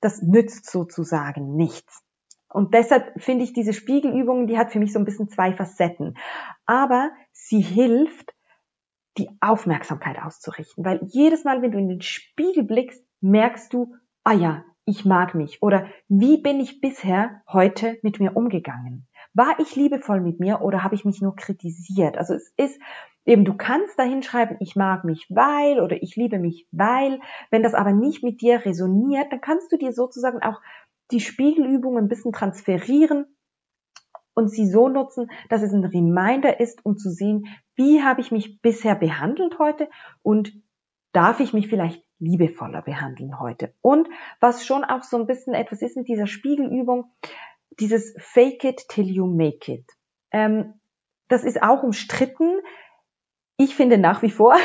das 0.00 0.22
nützt 0.22 0.68
sozusagen 0.68 1.54
nichts. 1.54 2.02
Und 2.48 2.74
deshalb 2.74 3.22
finde 3.22 3.44
ich 3.44 3.52
diese 3.52 3.72
Spiegelübung, 3.72 4.48
die 4.48 4.58
hat 4.58 4.72
für 4.72 4.80
mich 4.80 4.92
so 4.92 4.98
ein 4.98 5.04
bisschen 5.04 5.28
zwei 5.28 5.52
Facetten. 5.52 6.16
Aber 6.64 7.10
sie 7.32 7.60
hilft, 7.60 8.34
die 9.18 9.30
Aufmerksamkeit 9.40 10.18
auszurichten. 10.20 10.84
Weil 10.84 11.00
jedes 11.04 11.44
Mal, 11.44 11.62
wenn 11.62 11.70
du 11.70 11.78
in 11.78 11.88
den 11.88 12.02
Spiegel 12.02 12.64
blickst, 12.64 13.04
merkst 13.20 13.72
du, 13.72 13.94
ah 14.26 14.32
ja, 14.32 14.64
ich 14.84 15.04
mag 15.04 15.36
mich 15.36 15.62
oder 15.62 15.86
wie 16.08 16.42
bin 16.42 16.58
ich 16.58 16.80
bisher 16.80 17.42
heute 17.48 17.96
mit 18.02 18.18
mir 18.18 18.36
umgegangen? 18.36 19.06
War 19.34 19.60
ich 19.60 19.76
liebevoll 19.76 20.20
mit 20.20 20.40
mir 20.40 20.62
oder 20.62 20.82
habe 20.82 20.96
ich 20.96 21.04
mich 21.04 21.22
nur 21.22 21.36
kritisiert? 21.36 22.18
Also 22.18 22.34
es 22.34 22.52
ist 22.56 22.80
eben, 23.24 23.44
du 23.44 23.54
kannst 23.56 23.96
da 23.98 24.02
hinschreiben, 24.02 24.56
ich 24.58 24.74
mag 24.74 25.04
mich 25.04 25.26
weil 25.30 25.80
oder 25.80 26.02
ich 26.02 26.16
liebe 26.16 26.40
mich 26.40 26.66
weil. 26.72 27.20
Wenn 27.50 27.62
das 27.62 27.74
aber 27.74 27.92
nicht 27.92 28.24
mit 28.24 28.40
dir 28.40 28.64
resoniert, 28.64 29.30
dann 29.30 29.40
kannst 29.40 29.70
du 29.70 29.76
dir 29.76 29.92
sozusagen 29.92 30.42
auch 30.42 30.60
die 31.12 31.20
Spiegelübung 31.20 31.96
ein 31.96 32.08
bisschen 32.08 32.32
transferieren 32.32 33.26
und 34.34 34.50
sie 34.50 34.68
so 34.68 34.88
nutzen, 34.88 35.30
dass 35.50 35.62
es 35.62 35.72
ein 35.72 35.84
Reminder 35.84 36.58
ist, 36.58 36.84
um 36.84 36.96
zu 36.96 37.10
sehen, 37.10 37.46
wie 37.76 38.02
habe 38.02 38.20
ich 38.20 38.32
mich 38.32 38.60
bisher 38.60 38.96
behandelt 38.96 39.60
heute 39.60 39.88
und 40.22 40.52
darf 41.12 41.38
ich 41.38 41.52
mich 41.52 41.68
vielleicht 41.68 42.05
liebevoller 42.18 42.82
behandeln 42.82 43.38
heute. 43.40 43.72
Und 43.82 44.08
was 44.40 44.66
schon 44.66 44.84
auch 44.84 45.02
so 45.02 45.16
ein 45.18 45.26
bisschen 45.26 45.54
etwas 45.54 45.82
ist 45.82 45.96
mit 45.96 46.08
dieser 46.08 46.26
Spiegelübung, 46.26 47.12
dieses 47.78 48.14
Fake 48.18 48.64
it 48.64 48.88
till 48.88 49.06
you 49.06 49.26
make 49.26 49.70
it. 49.72 49.84
Ähm, 50.30 50.74
das 51.28 51.44
ist 51.44 51.62
auch 51.62 51.82
umstritten. 51.82 52.60
Ich 53.56 53.74
finde 53.74 53.98
nach 53.98 54.22
wie 54.22 54.30
vor, 54.30 54.56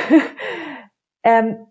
ähm, 1.23 1.67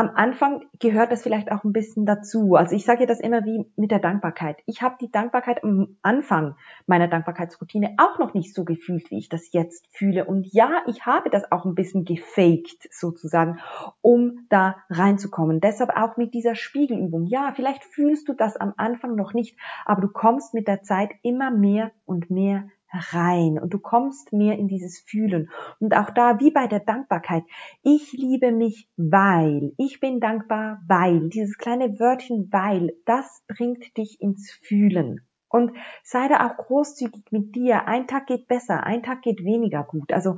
am 0.00 0.12
Anfang 0.14 0.62
gehört 0.78 1.12
das 1.12 1.22
vielleicht 1.22 1.52
auch 1.52 1.62
ein 1.62 1.74
bisschen 1.74 2.06
dazu. 2.06 2.54
Also 2.54 2.74
ich 2.74 2.86
sage 2.86 3.06
das 3.06 3.20
immer 3.20 3.44
wie 3.44 3.66
mit 3.76 3.90
der 3.90 3.98
Dankbarkeit. 3.98 4.56
Ich 4.64 4.80
habe 4.80 4.96
die 4.98 5.10
Dankbarkeit 5.10 5.62
am 5.62 5.98
Anfang 6.00 6.56
meiner 6.86 7.06
Dankbarkeitsroutine 7.06 7.96
auch 7.98 8.18
noch 8.18 8.32
nicht 8.32 8.54
so 8.54 8.64
gefühlt, 8.64 9.10
wie 9.10 9.18
ich 9.18 9.28
das 9.28 9.52
jetzt 9.52 9.86
fühle. 9.90 10.24
Und 10.24 10.46
ja, 10.54 10.82
ich 10.86 11.04
habe 11.04 11.28
das 11.28 11.52
auch 11.52 11.66
ein 11.66 11.74
bisschen 11.74 12.06
gefaked 12.06 12.88
sozusagen, 12.90 13.60
um 14.00 14.46
da 14.48 14.76
reinzukommen. 14.88 15.60
Deshalb 15.60 15.90
auch 15.94 16.16
mit 16.16 16.32
dieser 16.32 16.54
Spiegelübung. 16.54 17.26
Ja, 17.26 17.52
vielleicht 17.54 17.84
fühlst 17.84 18.26
du 18.26 18.32
das 18.32 18.56
am 18.56 18.72
Anfang 18.78 19.16
noch 19.16 19.34
nicht, 19.34 19.58
aber 19.84 20.00
du 20.00 20.08
kommst 20.08 20.54
mit 20.54 20.66
der 20.66 20.82
Zeit 20.82 21.10
immer 21.22 21.50
mehr 21.50 21.90
und 22.06 22.30
mehr 22.30 22.70
rein 22.92 23.58
und 23.58 23.72
du 23.72 23.78
kommst 23.78 24.32
mehr 24.32 24.58
in 24.58 24.68
dieses 24.68 25.00
Fühlen. 25.00 25.50
Und 25.78 25.94
auch 25.94 26.10
da, 26.10 26.40
wie 26.40 26.50
bei 26.50 26.66
der 26.66 26.80
Dankbarkeit, 26.80 27.44
ich 27.82 28.12
liebe 28.12 28.52
mich, 28.52 28.88
weil, 28.96 29.72
ich 29.78 30.00
bin 30.00 30.20
dankbar, 30.20 30.82
weil, 30.86 31.28
dieses 31.28 31.56
kleine 31.58 31.98
Wörtchen 31.98 32.48
weil, 32.50 32.92
das 33.06 33.42
bringt 33.48 33.96
dich 33.96 34.20
ins 34.20 34.50
Fühlen. 34.50 35.26
Und 35.48 35.76
sei 36.04 36.28
da 36.28 36.46
auch 36.46 36.56
großzügig 36.56 37.32
mit 37.32 37.56
dir. 37.56 37.86
Ein 37.88 38.06
Tag 38.06 38.26
geht 38.26 38.46
besser, 38.46 38.84
ein 38.84 39.02
Tag 39.02 39.22
geht 39.22 39.44
weniger 39.44 39.82
gut. 39.82 40.12
Also 40.12 40.36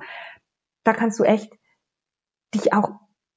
da 0.85 0.95
kannst 0.95 1.21
du 1.21 1.25
echt 1.25 1.53
dich 2.55 2.73
auch 2.73 2.91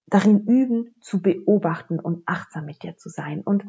darin 0.08 0.46
üben, 0.48 0.96
zu 1.02 1.22
beobachten 1.22 2.00
und 2.00 2.24
achtsam 2.28 2.66
mit 2.66 2.84
dir 2.84 2.96
zu 2.96 3.10
sein. 3.10 3.42
Und 3.42 3.66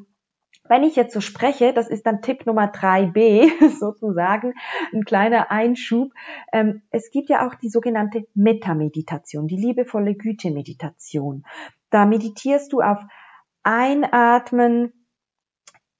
wenn 0.68 0.84
ich 0.84 0.96
jetzt 0.96 1.12
so 1.12 1.20
spreche, 1.20 1.72
das 1.72 1.88
ist 1.88 2.06
dann 2.06 2.22
Tipp 2.22 2.46
Nummer 2.46 2.72
3b 2.72 3.70
sozusagen, 3.78 4.54
ein 4.92 5.04
kleiner 5.04 5.50
Einschub. 5.50 6.12
Ähm, 6.52 6.82
es 6.90 7.10
gibt 7.10 7.28
ja 7.28 7.46
auch 7.46 7.54
die 7.54 7.68
sogenannte 7.68 8.26
Metameditation, 8.34 9.46
die 9.46 9.56
liebevolle 9.56 10.14
Güte-Meditation. 10.14 11.44
Da 11.90 12.06
meditierst 12.06 12.72
du 12.72 12.80
auf 12.80 12.98
Einatmen, 13.62 14.92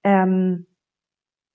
ähm, 0.04 0.66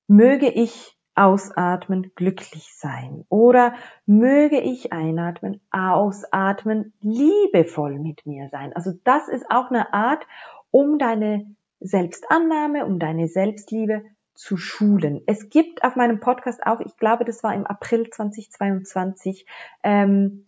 möge 0.08 0.50
ich 0.50 0.98
ausatmen, 1.16 2.12
glücklich 2.16 2.74
sein. 2.76 3.26
Oder 3.30 3.76
möge 4.06 4.60
ich 4.60 4.94
einatmen, 4.94 5.62
ausatmen, 5.72 6.94
liebevoll 7.02 8.00
mit 8.00 8.26
mir 8.26 8.50
sein. 8.50 8.74
Also 8.76 8.92
das 9.04 9.28
ist 9.28 9.46
auch 9.50 9.70
eine 9.70 9.94
Art, 9.94 10.26
um 10.72 10.98
deine 10.98 11.54
Selbstannahme, 11.82 12.86
um 12.86 13.00
deine 13.00 13.28
Selbstliebe 13.28 14.04
zu 14.34 14.58
schulen. 14.58 15.22
Es 15.26 15.50
gibt 15.50 15.84
auf 15.84 15.96
meinem 15.96 16.20
Podcast 16.20 16.66
auch, 16.66 16.80
ich 16.80 16.96
glaube, 16.98 17.26
das 17.26 17.44
war 17.44 17.54
im 17.54 17.66
April 17.66 18.10
2022, 18.10 19.46
ähm, 19.84 20.46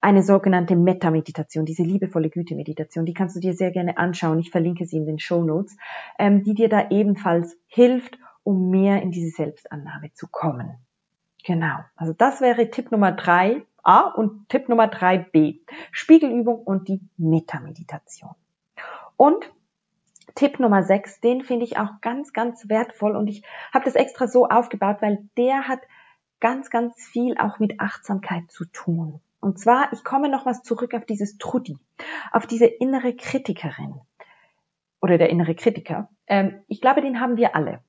eine 0.00 0.22
sogenannte 0.22 0.76
Metta-Meditation, 0.76 1.66
diese 1.66 1.82
liebevolle 1.82 2.30
Güte-Meditation. 2.30 3.04
Die 3.04 3.12
kannst 3.12 3.36
du 3.36 3.40
dir 3.40 3.52
sehr 3.52 3.70
gerne 3.70 3.98
anschauen. 3.98 4.38
Ich 4.38 4.50
verlinke 4.50 4.86
sie 4.86 4.96
in 4.96 5.06
den 5.06 5.18
Show 5.18 5.44
Notes, 5.44 5.76
ähm, 6.18 6.42
die 6.42 6.54
dir 6.54 6.68
da 6.68 6.88
ebenfalls 6.88 7.56
hilft, 7.66 8.18
um 8.42 8.70
mehr 8.70 9.02
in 9.02 9.10
diese 9.10 9.30
Selbstannahme 9.30 10.12
zu 10.14 10.26
kommen. 10.28 10.78
Genau. 11.44 11.76
Also 11.96 12.14
das 12.14 12.40
wäre 12.40 12.70
Tipp 12.70 12.90
Nummer 12.90 13.12
drei 13.12 13.62
A 13.82 14.08
und 14.08 14.48
Tipp 14.48 14.68
Nummer 14.68 14.88
drei 14.88 15.18
B. 15.18 15.60
Spiegelübung 15.90 16.62
und 16.62 16.88
die 16.88 17.00
Metta-Meditation. 17.16 18.34
Und 19.16 19.50
Tipp 20.34 20.60
Nummer 20.60 20.82
6, 20.82 21.20
den 21.20 21.42
finde 21.42 21.64
ich 21.64 21.78
auch 21.78 22.00
ganz, 22.00 22.32
ganz 22.32 22.68
wertvoll 22.68 23.16
und 23.16 23.28
ich 23.28 23.44
habe 23.72 23.84
das 23.84 23.94
extra 23.94 24.28
so 24.28 24.46
aufgebaut, 24.46 24.98
weil 25.00 25.28
der 25.36 25.68
hat 25.68 25.80
ganz, 26.40 26.70
ganz 26.70 26.94
viel 26.96 27.36
auch 27.38 27.58
mit 27.58 27.80
Achtsamkeit 27.80 28.50
zu 28.50 28.64
tun. 28.66 29.20
Und 29.40 29.58
zwar, 29.58 29.92
ich 29.92 30.04
komme 30.04 30.28
noch 30.28 30.46
was 30.46 30.62
zurück 30.62 30.94
auf 30.94 31.04
dieses 31.04 31.38
Trudi, 31.38 31.78
auf 32.32 32.46
diese 32.46 32.66
innere 32.66 33.14
Kritikerin 33.14 34.00
oder 35.00 35.18
der 35.18 35.30
innere 35.30 35.54
Kritiker. 35.54 36.10
Ähm, 36.26 36.62
ich 36.68 36.80
glaube, 36.80 37.00
den 37.00 37.20
haben 37.20 37.36
wir 37.36 37.54
alle. 37.54 37.80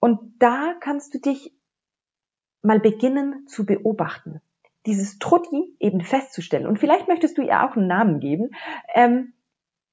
Und 0.00 0.20
da 0.38 0.74
kannst 0.80 1.14
du 1.14 1.18
dich 1.18 1.54
mal 2.60 2.78
beginnen 2.78 3.46
zu 3.46 3.64
beobachten. 3.64 4.40
Dieses 4.84 5.18
Trudi 5.18 5.74
eben 5.80 6.02
festzustellen. 6.02 6.66
Und 6.66 6.78
vielleicht 6.78 7.08
möchtest 7.08 7.38
du 7.38 7.42
ihr 7.42 7.64
auch 7.64 7.74
einen 7.74 7.86
Namen 7.86 8.20
geben. 8.20 8.50
Ähm, 8.94 9.32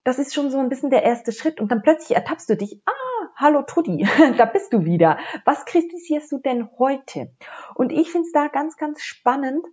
das 0.03 0.19
ist 0.19 0.33
schon 0.33 0.49
so 0.49 0.59
ein 0.59 0.69
bisschen 0.69 0.89
der 0.89 1.03
erste 1.03 1.31
Schritt 1.31 1.59
und 1.59 1.71
dann 1.71 1.81
plötzlich 1.81 2.15
ertappst 2.15 2.49
du 2.49 2.57
dich, 2.57 2.81
ah, 2.85 3.27
hallo 3.35 3.63
Tudi, 3.63 4.07
da 4.37 4.45
bist 4.45 4.73
du 4.73 4.85
wieder. 4.85 5.17
Was 5.45 5.65
kritisierst 5.65 6.31
du 6.31 6.39
denn 6.39 6.69
heute? 6.79 7.33
Und 7.75 7.91
ich 7.91 8.11
finde 8.11 8.25
es 8.27 8.31
da 8.31 8.47
ganz, 8.47 8.77
ganz 8.77 9.01
spannend 9.01 9.65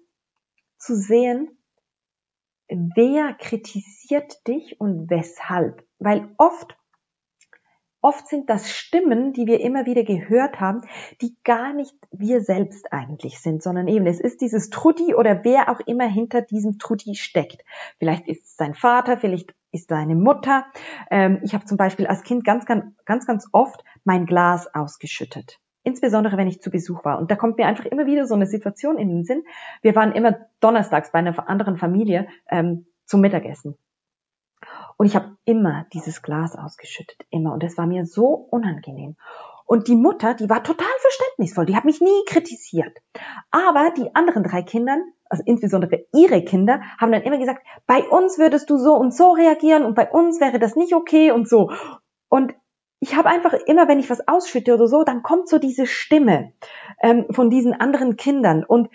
zu 0.79 0.95
sehen, 0.95 1.59
wer 2.69 3.35
kritisiert 3.35 4.47
dich 4.47 4.81
und 4.81 5.11
weshalb. 5.11 5.87
Weil 5.99 6.35
oft 6.37 6.77
Oft 8.01 8.29
sind 8.29 8.49
das 8.49 8.71
Stimmen, 8.71 9.33
die 9.33 9.49
wir 9.49 9.61
immer 9.61 9.85
wieder 9.85 10.05
gehört 10.05 10.61
haben, 10.61 10.83
die 11.21 11.37
gar 11.43 11.73
nicht 11.73 11.97
wir 12.13 12.43
selbst 12.43 12.93
eigentlich 12.93 13.41
sind, 13.41 13.61
sondern 13.61 13.89
eben 13.89 14.07
es 14.07 14.21
ist 14.21 14.41
dieses 14.41 14.71
Trudi 14.71 15.17
oder 15.17 15.43
wer 15.43 15.69
auch 15.69 15.81
immer 15.81 16.07
hinter 16.07 16.41
diesem 16.41 16.79
Trudi 16.79 17.17
steckt. 17.17 17.65
Vielleicht 17.99 18.29
ist 18.29 18.45
es 18.45 18.57
sein 18.57 18.75
Vater, 18.75 19.19
vielleicht 19.19 19.53
ist 19.73 19.89
seine 19.89 20.15
Mutter. 20.15 20.67
Ähm, 21.11 21.41
ich 21.43 21.55
habe 21.55 21.65
zum 21.65 21.77
Beispiel 21.77 22.07
als 22.07 22.23
Kind 22.23 22.45
ganz, 22.45 22.67
ganz, 22.67 22.85
ganz, 23.05 23.27
ganz 23.27 23.47
oft 23.53 23.85
mein 24.05 24.27
Glas 24.27 24.73
ausgeschüttet. 24.75 25.59
Insbesondere 25.83 26.37
wenn 26.37 26.49
ich 26.49 26.61
zu 26.61 26.71
Besuch 26.71 27.05
war. 27.05 27.19
Und 27.19 27.31
da 27.31 27.37
kommt 27.37 27.59
mir 27.59 27.67
einfach 27.67 27.87
immer 27.87 28.07
wieder 28.07 28.27
so 28.27 28.35
eine 28.35 28.47
Situation 28.47 28.99
in 28.99 29.09
den 29.09 29.25
Sinn. 29.25 29.45
Wir 29.83 29.95
waren 29.95 30.13
immer 30.13 30.37
donnerstags 30.61 31.13
bei 31.13 31.19
einer 31.19 31.49
anderen 31.49 31.77
Familie 31.77 32.29
ähm, 32.51 32.87
zum 33.05 33.21
Mittagessen. 33.21 33.77
Und 34.97 35.07
ich 35.07 35.15
habe 35.15 35.37
immer 35.45 35.87
dieses 35.93 36.23
Glas 36.23 36.57
ausgeschüttet, 36.57 37.25
immer. 37.31 37.53
Und 37.53 37.63
es 37.63 37.79
war 37.79 37.87
mir 37.87 38.05
so 38.05 38.27
unangenehm. 38.27 39.17
Und 39.65 39.87
die 39.87 39.95
Mutter, 39.95 40.35
die 40.35 40.49
war 40.49 40.65
total 40.65 40.87
verständnisvoll, 41.01 41.67
die 41.67 41.77
hat 41.77 41.85
mich 41.85 42.01
nie 42.01 42.25
kritisiert. 42.27 42.99
Aber 43.51 43.93
die 43.97 44.15
anderen 44.15 44.43
drei 44.43 44.63
Kindern, 44.63 45.03
also 45.29 45.43
insbesondere 45.47 46.07
ihre 46.15 46.43
Kinder, 46.43 46.81
haben 46.99 47.13
dann 47.13 47.23
immer 47.23 47.39
gesagt, 47.39 47.65
bei 47.87 48.03
uns 48.03 48.39
würdest 48.39 48.71
du 48.71 48.79
so 48.79 48.95
und 48.95 49.15
so 49.15 49.33
reagieren 49.33 49.85
und 49.85 49.95
bei 49.95 50.11
uns 50.11 50.41
wäre 50.41 50.59
das 50.59 50.77
nicht 50.77 50.95
okay 50.95 51.31
und 51.31 51.49
so. 51.49 51.71
Und 52.29 52.55
ich 53.01 53.17
habe 53.17 53.29
einfach 53.29 53.53
immer, 53.67 53.89
wenn 53.89 54.01
ich 54.01 54.11
was 54.11 54.27
ausschütte 54.27 54.75
oder 54.75 54.89
so, 54.89 55.05
dann 55.05 55.23
kommt 55.23 55.49
so 55.49 55.59
diese 55.59 55.87
Stimme 55.87 56.53
ähm, 57.01 57.27
von 57.31 57.51
diesen 57.51 57.73
anderen 57.73 58.17
Kindern. 58.17 58.65
Und 58.65 58.89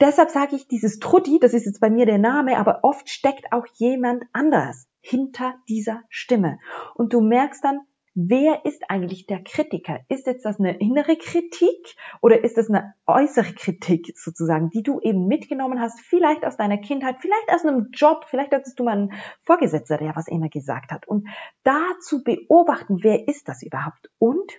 deshalb 0.00 0.30
sage 0.30 0.56
ich, 0.56 0.68
dieses 0.68 1.00
Trutti, 1.00 1.38
das 1.38 1.52
ist 1.52 1.66
jetzt 1.66 1.80
bei 1.80 1.90
mir 1.90 2.06
der 2.06 2.18
Name, 2.18 2.56
aber 2.58 2.80
oft 2.82 3.10
steckt 3.10 3.52
auch 3.52 3.66
jemand 3.74 4.24
anders 4.32 4.86
hinter 5.00 5.54
dieser 5.68 6.02
Stimme. 6.08 6.58
Und 6.94 7.12
du 7.12 7.20
merkst 7.20 7.62
dann, 7.62 7.80
wer 8.14 8.64
ist 8.64 8.82
eigentlich 8.88 9.26
der 9.26 9.42
Kritiker? 9.42 10.00
Ist 10.08 10.26
jetzt 10.26 10.44
das 10.44 10.58
eine 10.58 10.78
innere 10.78 11.16
Kritik 11.16 11.96
oder 12.20 12.42
ist 12.42 12.56
das 12.56 12.68
eine 12.68 12.94
äußere 13.06 13.52
Kritik 13.54 14.16
sozusagen, 14.16 14.70
die 14.70 14.82
du 14.82 15.00
eben 15.00 15.26
mitgenommen 15.26 15.80
hast, 15.80 16.00
vielleicht 16.00 16.44
aus 16.44 16.56
deiner 16.56 16.78
Kindheit, 16.78 17.16
vielleicht 17.20 17.50
aus 17.50 17.64
einem 17.64 17.88
Job, 17.92 18.24
vielleicht 18.28 18.52
hattest 18.52 18.78
du 18.78 18.84
mal 18.84 18.92
einen 18.92 19.12
Vorgesetzter, 19.42 19.98
der 19.98 20.14
was 20.16 20.28
immer 20.28 20.48
gesagt 20.48 20.92
hat. 20.92 21.06
Und 21.06 21.28
da 21.64 21.80
zu 22.00 22.22
beobachten, 22.22 23.02
wer 23.02 23.28
ist 23.28 23.48
das 23.48 23.62
überhaupt? 23.62 24.10
Und 24.18 24.52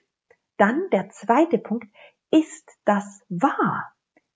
dann 0.57 0.89
der 0.91 1.09
zweite 1.09 1.57
Punkt, 1.57 1.88
ist 2.31 2.69
das 2.85 3.21
wahr? 3.29 3.91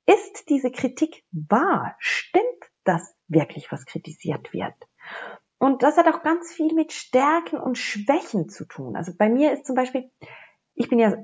Ist 0.05 0.49
diese 0.49 0.71
Kritik 0.71 1.23
wahr? 1.31 1.95
Stimmt 1.99 2.45
das 2.83 3.15
wirklich, 3.27 3.71
was 3.71 3.85
kritisiert 3.85 4.53
wird? 4.53 4.73
Und 5.59 5.83
das 5.83 5.97
hat 5.97 6.07
auch 6.07 6.23
ganz 6.23 6.51
viel 6.51 6.73
mit 6.73 6.93
Stärken 6.93 7.59
und 7.59 7.77
Schwächen 7.77 8.49
zu 8.49 8.65
tun. 8.65 8.95
Also 8.95 9.11
bei 9.15 9.29
mir 9.29 9.51
ist 9.51 9.65
zum 9.65 9.75
Beispiel, 9.75 10.09
ich 10.73 10.89
bin 10.89 10.99
ja 10.99 11.15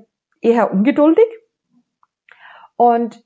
eher 0.42 0.72
ungeduldig. 0.72 1.24
Und 2.76 3.24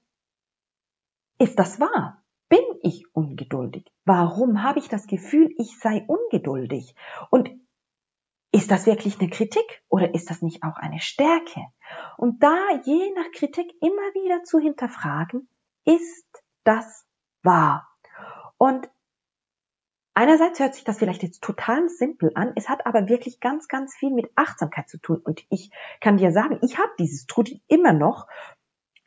ist 1.38 1.58
das 1.58 1.80
wahr? 1.80 2.22
Bin 2.48 2.64
ich 2.82 3.04
ungeduldig? 3.14 3.92
Warum 4.04 4.62
habe 4.62 4.78
ich 4.78 4.88
das 4.88 5.06
Gefühl, 5.06 5.52
ich 5.58 5.78
sei 5.80 6.04
ungeduldig? 6.06 6.94
Und 7.30 7.50
ist 8.52 8.70
das 8.70 8.86
wirklich 8.86 9.20
eine 9.20 9.30
Kritik 9.30 9.82
oder 9.88 10.14
ist 10.14 10.30
das 10.30 10.42
nicht 10.42 10.62
auch 10.62 10.76
eine 10.76 11.00
Stärke? 11.00 11.60
Und 12.18 12.42
da 12.42 12.56
je 12.84 13.12
nach 13.14 13.30
Kritik 13.32 13.72
immer 13.80 14.14
wieder 14.14 14.44
zu 14.44 14.58
hinterfragen, 14.58 15.48
ist 15.84 16.26
das 16.64 17.06
wahr? 17.42 17.88
Und 18.58 18.88
Einerseits 20.20 20.60
hört 20.60 20.74
sich 20.74 20.84
das 20.84 20.98
vielleicht 20.98 21.22
jetzt 21.22 21.42
total 21.42 21.88
simpel 21.88 22.32
an, 22.34 22.52
es 22.54 22.68
hat 22.68 22.84
aber 22.84 23.08
wirklich 23.08 23.40
ganz, 23.40 23.68
ganz 23.68 23.96
viel 23.96 24.10
mit 24.10 24.30
Achtsamkeit 24.36 24.86
zu 24.86 24.98
tun. 24.98 25.16
Und 25.24 25.46
ich 25.48 25.70
kann 26.02 26.18
dir 26.18 26.30
sagen, 26.30 26.58
ich 26.60 26.76
habe 26.76 26.90
dieses 26.98 27.24
Trudi 27.24 27.62
immer 27.68 27.94
noch, 27.94 28.26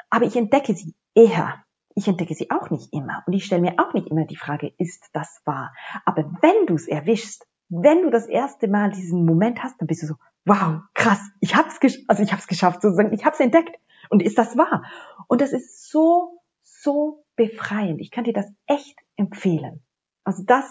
aber 0.09 0.25
ich 0.25 0.35
entdecke 0.35 0.73
sie 0.73 0.95
eher. 1.13 1.63
Ich 1.93 2.07
entdecke 2.07 2.33
sie 2.33 2.49
auch 2.49 2.71
nicht 2.71 2.91
immer. 2.93 3.21
Und 3.27 3.33
ich 3.33 3.45
stelle 3.45 3.61
mir 3.61 3.75
auch 3.77 3.93
nicht 3.93 4.07
immer 4.07 4.25
die 4.25 4.37
Frage, 4.37 4.73
ist 4.79 5.11
das 5.13 5.39
wahr? 5.45 5.75
Aber 6.03 6.33
wenn 6.41 6.65
du 6.65 6.73
es 6.73 6.87
erwischst, 6.87 7.45
wenn 7.69 8.01
du 8.01 8.09
das 8.09 8.25
erste 8.25 8.67
Mal 8.67 8.89
diesen 8.89 9.23
Moment 9.23 9.61
hast, 9.61 9.79
dann 9.79 9.87
bist 9.87 10.01
du 10.01 10.07
so, 10.07 10.15
wow, 10.45 10.81
krass, 10.95 11.21
ich 11.41 11.55
hab's, 11.55 11.79
also 12.07 12.23
ich 12.23 12.33
hab's 12.33 12.47
geschafft, 12.47 12.81
sozusagen, 12.81 13.13
ich 13.13 13.23
hab's 13.23 13.39
entdeckt. 13.39 13.77
Und 14.09 14.23
ist 14.23 14.39
das 14.39 14.57
wahr? 14.57 14.83
Und 15.27 15.41
das 15.41 15.53
ist 15.53 15.91
so, 15.91 16.41
so 16.63 17.23
befreiend. 17.35 18.01
Ich 18.01 18.09
kann 18.09 18.23
dir 18.23 18.33
das 18.33 18.51
echt 18.65 18.97
empfehlen. 19.15 19.83
Also 20.23 20.41
das, 20.43 20.65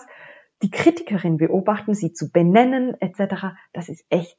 die 0.63 0.71
Kritikerin 0.71 1.37
beobachten, 1.37 1.95
sie 1.95 2.13
zu 2.13 2.31
benennen 2.31 2.95
etc., 3.01 3.55
das 3.73 3.89
ist 3.89 4.05
echt, 4.09 4.39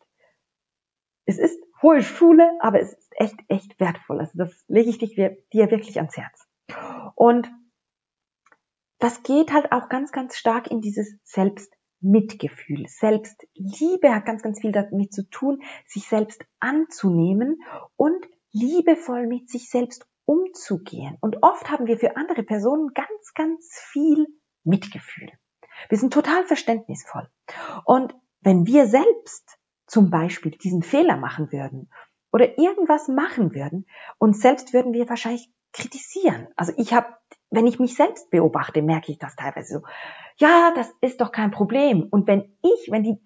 es 1.26 1.38
ist 1.38 1.62
hohe 1.82 2.02
Schule, 2.02 2.50
aber 2.62 2.80
es 2.80 2.94
ist 2.94 3.14
echt, 3.18 3.36
echt 3.50 3.80
wertvoll. 3.80 4.20
Also 4.20 4.32
das 4.36 4.64
lege 4.68 4.90
ich 4.90 4.98
dir, 4.98 5.38
wirklich 5.52 5.98
ans 5.98 6.18
Herz. 6.18 6.48
Und 7.16 7.52
das 9.00 9.22
geht 9.24 9.52
halt 9.52 9.72
auch 9.72 9.90
ganz, 9.90 10.12
ganz 10.12 10.38
stark 10.38 10.72
in 10.72 10.80
dieses 10.80 11.18
Selbstmitgefühl. 11.24 12.88
Selbstliebe 12.88 14.16
hat 14.16 14.26
ganz, 14.26 14.42
ganz 14.42 14.62
viel 14.62 14.72
damit 14.72 15.14
zu 15.14 15.30
tun, 15.30 15.62
sich 15.86 16.08
selbst 16.08 16.46
anzunehmen 16.60 17.62
und 17.98 18.26
liebevoll 18.52 19.28
mit 19.28 19.50
sich 19.50 19.70
selbst 19.70 20.08
umzugehen. 20.26 21.18
Und 21.20 21.44
oft 21.44 21.70
haben 21.70 21.86
wir 21.86 21.98
für 21.98 22.16
andere 22.16 22.44
Personen 22.44 22.94
ganz, 22.94 23.34
ganz 23.34 23.78
viel 23.92 24.26
Mitgefühl. 24.64 25.32
Wir 25.90 25.98
sind 25.98 26.14
total 26.14 26.44
verständnisvoll. 26.46 27.28
Und 27.86 28.16
wenn 28.42 28.66
wir 28.66 28.88
selbst 28.88 29.58
zum 29.88 30.10
Beispiel 30.10 30.52
diesen 30.52 30.84
Fehler 30.84 31.18
machen 31.18 31.52
würden 31.52 31.90
oder 32.32 32.58
irgendwas 32.58 33.08
machen 33.08 33.54
würden, 33.54 33.86
uns 34.18 34.42
selbst 34.42 34.74
würden 34.74 34.94
wir 34.94 35.10
wahrscheinlich 35.10 35.50
kritisieren. 35.72 36.48
Also 36.56 36.74
ich 36.78 36.94
habe, 36.94 37.08
wenn 37.50 37.68
ich 37.68 37.80
mich 37.80 37.96
selbst 37.96 38.30
beobachte, 38.30 38.82
merke 38.82 39.12
ich 39.12 39.18
das 39.18 39.36
teilweise 39.36 39.80
so. 39.80 39.82
Ja, 40.38 40.72
das 40.76 40.92
ist 41.02 41.22
doch 41.22 41.32
kein 41.32 41.52
Problem. 41.52 42.08
Und 42.10 42.28
wenn 42.28 42.58
ich, 42.62 42.92
wenn 42.92 43.04
die, 43.04 43.22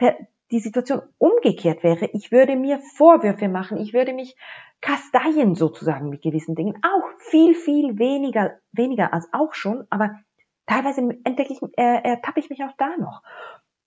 die 0.52 0.60
Situation 0.60 1.02
umgekehrt 1.18 1.84
wäre, 1.84 2.10
ich 2.14 2.32
würde 2.32 2.56
mir 2.56 2.80
Vorwürfe 2.96 3.50
machen, 3.50 3.78
ich 3.78 3.94
würde 3.94 4.14
mich 4.14 4.36
kasteien 4.82 5.56
sozusagen 5.56 6.10
mit 6.10 6.22
gewissen 6.22 6.56
Dingen. 6.56 6.76
Auch 6.84 7.20
viel, 7.30 7.56
viel 7.56 7.98
weniger, 7.98 8.58
weniger 8.72 9.14
als 9.14 9.28
auch 9.32 9.54
schon, 9.54 9.86
aber 9.90 10.20
teilweise 10.68 11.02
entdecke 11.24 11.54
ich, 11.54 11.62
äh, 11.78 12.02
ertappe 12.04 12.40
ich 12.40 12.50
mich 12.50 12.64
auch 12.64 12.76
da 12.78 12.96
noch. 12.98 13.24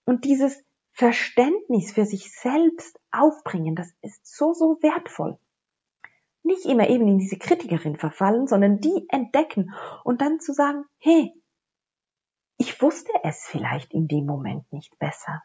Und 0.05 0.25
dieses 0.25 0.65
Verständnis 0.93 1.93
für 1.93 2.05
sich 2.05 2.33
selbst 2.33 2.99
aufbringen, 3.13 3.77
das 3.77 3.93
ist 4.03 4.27
so, 4.27 4.53
so 4.53 4.79
wertvoll. 4.83 5.39
Nicht 6.43 6.65
immer 6.65 6.89
eben 6.89 7.07
in 7.07 7.19
diese 7.19 7.39
Kritikerin 7.39 7.97
verfallen, 7.97 8.47
sondern 8.47 8.81
die 8.81 9.07
entdecken 9.11 9.73
und 10.05 10.21
dann 10.21 10.41
zu 10.41 10.53
sagen, 10.53 10.85
hey, 10.99 11.33
ich 12.57 12.81
wusste 12.83 13.13
es 13.23 13.47
vielleicht 13.47 13.95
in 13.95 14.09
dem 14.09 14.27
Moment 14.27 14.71
nicht 14.73 14.99
besser. 14.99 15.43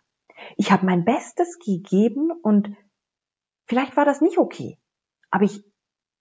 Ich 0.58 0.72
habe 0.72 0.86
mein 0.86 1.06
Bestes 1.06 1.60
gegeben 1.60 2.32
und 2.42 2.76
vielleicht 3.68 3.96
war 3.96 4.06
das 4.06 4.22
nicht 4.22 4.38
okay. 4.38 4.80
Aber 5.32 5.44
ich 5.44 5.64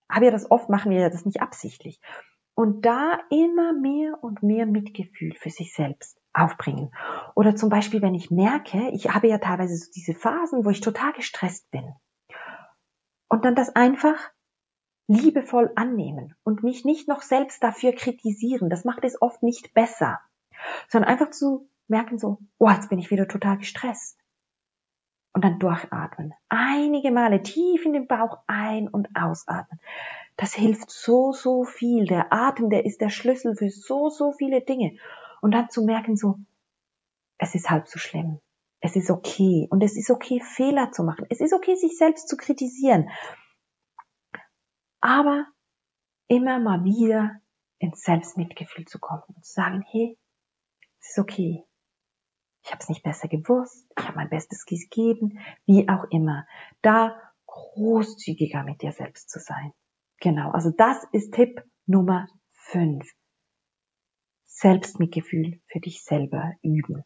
habe 0.09 0.27
ja 0.27 0.31
das 0.31 0.51
oft, 0.51 0.69
machen 0.69 0.91
wir 0.91 1.01
ja 1.01 1.11
das 1.11 1.25
nicht 1.25 1.41
absichtlich 1.41 2.01
und 2.55 2.85
da 2.85 3.19
immer 3.31 3.73
mehr 3.73 4.23
und 4.23 4.43
mehr 4.43 4.67
Mitgefühl 4.67 5.35
für 5.35 5.51
sich 5.51 5.75
selbst 5.75 6.19
aufbringen. 6.33 6.91
Oder 7.35 7.57
zum 7.57 7.69
Beispiel, 7.69 8.03
wenn 8.03 8.15
ich 8.15 8.31
merke, 8.31 8.91
ich 8.91 9.13
habe 9.13 9.29
ja 9.29 9.39
teilweise 9.39 9.77
so 9.77 9.91
diese 9.95 10.15
Phasen, 10.15 10.65
wo 10.65 10.71
ich 10.71 10.81
total 10.81 11.13
gestresst 11.13 11.71
bin. 11.71 11.95
Und 13.29 13.45
dann 13.45 13.55
das 13.55 13.75
einfach 13.75 14.31
liebevoll 15.07 15.73
annehmen 15.77 16.35
und 16.45 16.63
mich 16.63 16.85
nicht 16.85 17.09
noch 17.09 17.23
selbst 17.23 17.63
dafür 17.63 17.93
kritisieren. 17.93 18.71
Das 18.71 18.85
macht 18.85 19.05
es 19.05 19.21
oft 19.21 19.43
nicht 19.43 19.75
besser. 19.75 20.21
Sondern 20.89 21.11
einfach 21.11 21.31
zu 21.31 21.69
merken 21.89 22.19
so, 22.19 22.39
oh, 22.59 22.71
jetzt 22.71 22.89
bin 22.89 22.99
ich 22.99 23.11
wieder 23.11 23.29
total 23.29 23.59
gestresst. 23.59 24.19
Und 25.33 25.45
dann 25.45 25.59
durchatmen. 25.59 26.33
Einige 26.49 27.11
Male 27.11 27.43
tief 27.43 27.85
in 27.85 27.93
den 27.93 28.07
Bauch 28.07 28.39
ein- 28.47 28.89
und 28.89 29.09
ausatmen. 29.15 29.81
Das 30.37 30.55
hilft 30.55 30.91
so, 30.91 31.33
so 31.33 31.65
viel. 31.65 32.07
Der 32.07 32.33
Atem, 32.33 32.71
der 32.71 32.85
ist 32.85 33.01
der 33.01 33.11
Schlüssel 33.11 33.57
für 33.57 33.71
so, 33.71 34.09
so 34.11 34.33
viele 34.33 34.63
Dinge. 34.63 34.97
Und 35.41 35.53
dann 35.53 35.71
zu 35.71 35.85
merken 35.85 36.17
so, 36.17 36.39
es 37.39 37.55
ist 37.55 37.71
halb 37.71 37.87
so 37.89 37.99
schlimm. 37.99 38.41
Es 38.81 38.97
ist 38.97 39.11
okay. 39.11 39.67
Und 39.71 39.83
es 39.83 39.97
ist 39.97 40.11
okay, 40.11 40.41
Fehler 40.41 40.91
zu 40.93 41.05
machen. 41.05 41.27
Es 41.31 41.41
ist 41.41 41.55
okay, 41.55 41.75
sich 41.75 41.97
selbst 41.97 42.29
zu 42.29 42.37
kritisieren. 42.37 43.11
Aber 45.01 45.47
immer 46.29 46.59
mal 46.59 46.85
wieder 46.85 47.41
ins 47.79 48.03
Selbstmitgefühl 48.03 48.87
zu 48.87 48.99
kommen 48.99 49.23
und 49.29 49.45
zu 49.45 49.53
sagen, 49.53 49.85
hey, 49.91 50.19
es 51.01 51.11
ist 51.11 51.19
okay. 51.19 51.65
Ich 52.63 52.71
habe 52.71 52.81
es 52.81 52.89
nicht 52.89 53.03
besser 53.03 53.29
gewusst. 53.29 53.87
Ich 53.99 54.05
habe 54.05 54.17
mein 54.17 54.31
Bestes 54.31 54.65
gegeben. 54.65 55.39
Wie 55.67 55.89
auch 55.89 56.05
immer. 56.11 56.47
Da 56.81 57.21
großzügiger 57.47 58.65
mit 58.65 58.81
dir 58.83 58.93
selbst 58.93 59.29
zu 59.29 59.39
sein. 59.39 59.73
Genau, 60.25 60.53
also 60.53 60.71
das 60.71 61.07
ist 61.13 61.35
Tipp 61.35 61.63
Nummer 61.85 62.27
5. 62.53 63.07
Selbstmitgefühl 64.45 65.61
für 65.67 65.81
dich 65.81 66.03
selber 66.03 66.55
üben. 66.63 67.05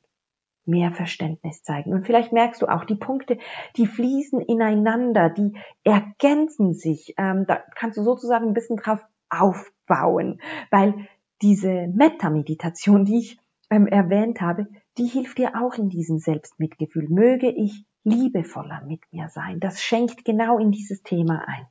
mehr 0.64 0.92
Verständnis 0.92 1.64
zeigen. 1.64 1.94
Und 1.94 2.06
vielleicht 2.06 2.32
merkst 2.32 2.62
du 2.62 2.66
auch, 2.66 2.84
die 2.84 2.94
Punkte, 2.94 3.38
die 3.76 3.86
fließen 3.86 4.40
ineinander, 4.40 5.30
die 5.30 5.56
ergänzen 5.82 6.74
sich. 6.74 7.14
Ähm, 7.18 7.44
da 7.48 7.60
kannst 7.74 7.98
du 7.98 8.04
sozusagen 8.04 8.46
ein 8.46 8.54
bisschen 8.54 8.76
drauf 8.76 9.04
aufbauen, 9.30 10.40
weil 10.70 11.08
diese 11.42 11.88
Metta-Meditation, 11.88 13.04
die 13.04 13.18
ich 13.18 13.38
ähm, 13.68 13.88
erwähnt 13.88 14.40
habe, 14.40 14.68
die 14.96 15.06
hilft 15.06 15.38
dir 15.38 15.60
auch 15.60 15.74
in 15.74 15.88
diesem 15.88 16.18
Selbstmitgefühl. 16.18 17.08
Möge 17.08 17.50
ich 17.50 17.84
liebevoller 18.04 18.84
mit 18.86 19.00
mir 19.10 19.28
sein. 19.28 19.58
Das 19.58 19.82
schenkt 19.82 20.24
genau 20.24 20.58
in 20.58 20.70
dieses 20.70 21.02
Thema 21.02 21.42
ein. 21.48 21.66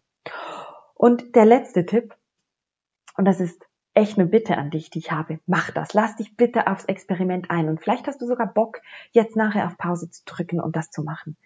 Und 0.98 1.36
der 1.36 1.46
letzte 1.46 1.86
Tipp, 1.86 2.16
und 3.16 3.26
das 3.26 3.40
ist 3.40 3.68
echt 3.94 4.18
eine 4.18 4.28
Bitte 4.28 4.58
an 4.58 4.72
dich, 4.72 4.90
die 4.90 5.00
ich 5.00 5.12
habe. 5.12 5.40
Mach 5.46 5.72
das. 5.72 5.94
Lass 5.94 6.16
dich 6.16 6.36
bitte 6.38 6.68
aufs 6.68 6.86
Experiment 6.86 7.50
ein. 7.50 7.70
Und 7.70 7.82
vielleicht 7.82 8.08
hast 8.08 8.22
du 8.22 8.26
sogar 8.26 8.48
Bock, 8.48 8.82
jetzt 9.12 9.36
nachher 9.36 9.68
auf 9.68 9.78
Pause 9.78 10.10
zu 10.10 10.24
drücken 10.26 10.60
und 10.60 10.76
das 10.76 10.92
zu 10.92 11.04
machen. 11.04 11.38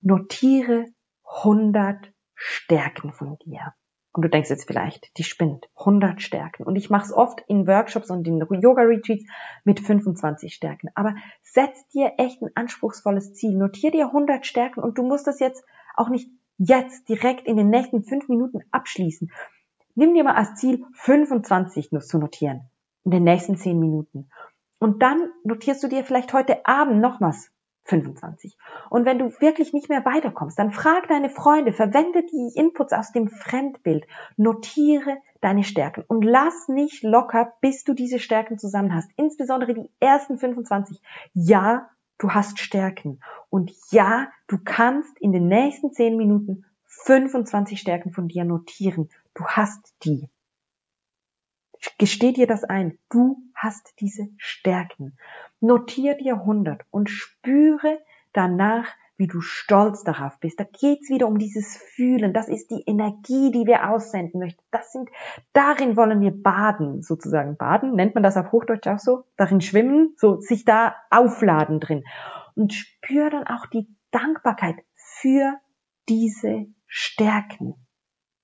Notiere 0.00 0.86
100 1.24 2.12
Stärken 2.34 3.12
von 3.12 3.38
dir. 3.38 3.74
Und 4.12 4.22
du 4.22 4.28
denkst 4.28 4.50
jetzt 4.50 4.66
vielleicht, 4.66 5.16
die 5.18 5.24
spinnt. 5.24 5.68
100 5.76 6.22
Stärken. 6.22 6.64
Und 6.64 6.76
ich 6.76 6.88
mache 6.88 7.06
es 7.06 7.12
oft 7.12 7.42
in 7.48 7.66
Workshops 7.66 8.10
und 8.10 8.26
in 8.26 8.38
Yoga-Retreats 8.38 9.24
mit 9.64 9.80
25 9.80 10.54
Stärken. 10.54 10.88
Aber 10.94 11.14
setz 11.42 11.88
dir 11.88 12.12
echt 12.18 12.40
ein 12.40 12.50
anspruchsvolles 12.54 13.34
Ziel. 13.34 13.56
Notier 13.56 13.90
dir 13.90 14.06
100 14.06 14.46
Stärken 14.46 14.80
und 14.80 14.98
du 14.98 15.02
musst 15.02 15.26
das 15.26 15.40
jetzt 15.40 15.64
auch 15.96 16.10
nicht 16.10 16.30
jetzt 16.58 17.08
direkt 17.08 17.46
in 17.46 17.56
den 17.56 17.70
nächsten 17.70 18.04
fünf 18.04 18.28
Minuten 18.28 18.60
abschließen. 18.70 19.30
Nimm 19.94 20.14
dir 20.14 20.24
mal 20.24 20.34
als 20.34 20.54
Ziel 20.56 20.84
25 20.94 21.92
nur 21.92 22.02
zu 22.02 22.18
notieren 22.18 22.68
in 23.04 23.10
den 23.10 23.24
nächsten 23.24 23.56
zehn 23.56 23.78
Minuten. 23.78 24.28
Und 24.78 25.02
dann 25.02 25.30
notierst 25.44 25.82
du 25.82 25.88
dir 25.88 26.04
vielleicht 26.04 26.32
heute 26.32 26.66
Abend 26.66 27.00
nochmals 27.00 27.50
25. 27.84 28.56
Und 28.90 29.04
wenn 29.04 29.18
du 29.18 29.30
wirklich 29.40 29.72
nicht 29.72 29.88
mehr 29.88 30.04
weiterkommst, 30.04 30.58
dann 30.58 30.72
frag 30.72 31.06
deine 31.08 31.28
Freunde, 31.28 31.72
verwende 31.72 32.24
die 32.24 32.52
Inputs 32.54 32.92
aus 32.92 33.12
dem 33.12 33.28
Fremdbild, 33.28 34.06
notiere 34.36 35.18
deine 35.40 35.64
Stärken 35.64 36.02
und 36.08 36.24
lass 36.24 36.68
nicht 36.68 37.02
locker, 37.02 37.52
bis 37.60 37.84
du 37.84 37.92
diese 37.92 38.18
Stärken 38.18 38.58
zusammen 38.58 38.94
hast. 38.94 39.10
Insbesondere 39.16 39.74
die 39.74 39.90
ersten 40.00 40.38
25. 40.38 41.00
Ja, 41.34 41.90
du 42.24 42.32
hast 42.32 42.58
Stärken. 42.58 43.20
Und 43.50 43.70
ja, 43.90 44.32
du 44.46 44.56
kannst 44.64 45.18
in 45.18 45.32
den 45.32 45.46
nächsten 45.46 45.92
10 45.92 46.16
Minuten 46.16 46.64
25 46.86 47.78
Stärken 47.78 48.12
von 48.12 48.28
dir 48.28 48.44
notieren. 48.44 49.10
Du 49.34 49.44
hast 49.44 49.94
die. 50.04 50.30
Gesteh 51.98 52.32
dir 52.32 52.46
das 52.46 52.64
ein. 52.64 52.98
Du 53.10 53.42
hast 53.54 53.92
diese 54.00 54.28
Stärken. 54.38 55.18
Notier 55.60 56.16
dir 56.16 56.36
100 56.36 56.86
und 56.90 57.10
spüre 57.10 57.98
danach, 58.32 58.88
wie 59.16 59.26
du 59.26 59.40
stolz 59.40 60.02
darauf 60.02 60.38
bist. 60.40 60.58
Da 60.58 60.64
geht's 60.64 61.08
wieder 61.08 61.28
um 61.28 61.38
dieses 61.38 61.76
Fühlen. 61.76 62.32
Das 62.32 62.48
ist 62.48 62.70
die 62.70 62.82
Energie, 62.86 63.50
die 63.52 63.66
wir 63.66 63.90
aussenden 63.90 64.40
möchten. 64.40 64.62
Das 64.70 64.92
sind, 64.92 65.08
darin 65.52 65.96
wollen 65.96 66.20
wir 66.20 66.32
baden, 66.32 67.02
sozusagen. 67.02 67.56
Baden, 67.56 67.94
nennt 67.94 68.14
man 68.14 68.24
das 68.24 68.36
auf 68.36 68.52
Hochdeutsch 68.52 68.86
auch 68.88 68.98
so? 68.98 69.24
Darin 69.36 69.60
schwimmen, 69.60 70.14
so 70.16 70.40
sich 70.40 70.64
da 70.64 70.96
aufladen 71.10 71.80
drin. 71.80 72.04
Und 72.54 72.72
spür 72.72 73.30
dann 73.30 73.46
auch 73.46 73.66
die 73.66 73.88
Dankbarkeit 74.10 74.76
für 74.94 75.54
diese 76.08 76.66
Stärken. 76.86 77.74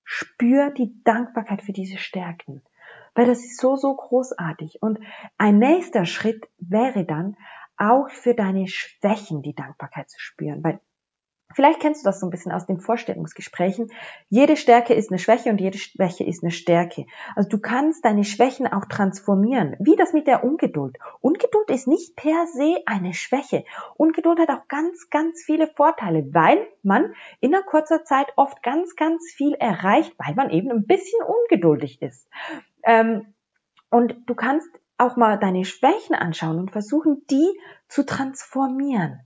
Spür 0.05 0.71
die 0.71 1.01
Dankbarkeit 1.05 1.63
für 1.63 1.73
diese 1.73 1.99
Stärken 1.99 2.63
weil 3.15 3.27
das 3.27 3.41
ist 3.41 3.61
so, 3.61 3.77
so 3.77 3.95
großartig. 3.95 4.83
Und 4.83 4.99
ein 5.39 5.59
nächster 5.59 6.07
Schritt 6.07 6.49
wäre 6.59 7.05
dann, 7.05 7.37
auch 7.81 8.11
für 8.11 8.35
deine 8.35 8.69
Schwächen 8.69 9.43
die 9.43 9.55
Dankbarkeit 9.55 10.11
zu 10.11 10.21
spüren, 10.21 10.63
weil 10.63 10.81
Vielleicht 11.53 11.81
kennst 11.81 12.03
du 12.03 12.09
das 12.09 12.21
so 12.21 12.27
ein 12.27 12.31
bisschen 12.31 12.53
aus 12.53 12.67
den 12.67 12.79
Vorstellungsgesprächen. 12.79 13.91
Jede 14.29 14.57
Stärke 14.57 14.95
ist 14.95 15.11
eine 15.11 15.19
Schwäche 15.19 15.51
und 15.51 15.61
jede 15.61 15.79
Schwäche 15.79 16.23
ist 16.23 16.45
eine 16.45 16.53
Stärke. 16.53 17.07
Also 17.35 17.49
du 17.49 17.59
kannst 17.59 18.05
deine 18.05 18.25
Schwächen 18.25 18.69
auch 18.69 18.85
transformieren. 18.85 19.75
Wie 19.81 19.97
das 19.97 20.13
mit 20.13 20.29
der 20.29 20.45
Ungeduld. 20.45 20.97
Ungeduld 21.21 21.69
ist 21.71 21.89
nicht 21.89 22.15
per 22.15 22.47
se 22.47 22.77
eine 22.87 23.15
Schwäche. 23.15 23.65
Ungeduld 23.97 24.39
hat 24.39 24.49
auch 24.49 24.69
ganz, 24.69 25.11
ganz 25.11 25.43
viele 25.43 25.67
Vorteile, 25.67 26.33
weil 26.33 26.69
man 26.85 27.15
in 27.41 27.53
einer 27.53 27.65
kurzer 27.65 28.05
Zeit 28.05 28.29
oft 28.37 28.63
ganz, 28.63 28.95
ganz 28.95 29.33
viel 29.33 29.55
erreicht, 29.55 30.15
weil 30.19 30.37
man 30.37 30.51
eben 30.51 30.71
ein 30.71 30.87
bisschen 30.87 31.21
ungeduldig 31.23 32.01
ist. 32.01 32.29
Ähm, 32.85 33.35
und 33.91 34.15
du 34.27 34.37
kannst 34.37 34.69
auch 35.01 35.17
mal 35.17 35.39
deine 35.39 35.65
Schwächen 35.65 36.15
anschauen 36.15 36.59
und 36.59 36.71
versuchen, 36.71 37.23
die 37.31 37.59
zu 37.89 38.05
transformieren. 38.05 39.21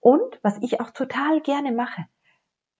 Und 0.00 0.40
was 0.42 0.58
ich 0.62 0.80
auch 0.80 0.90
total 0.90 1.40
gerne 1.40 1.72
mache, 1.72 2.06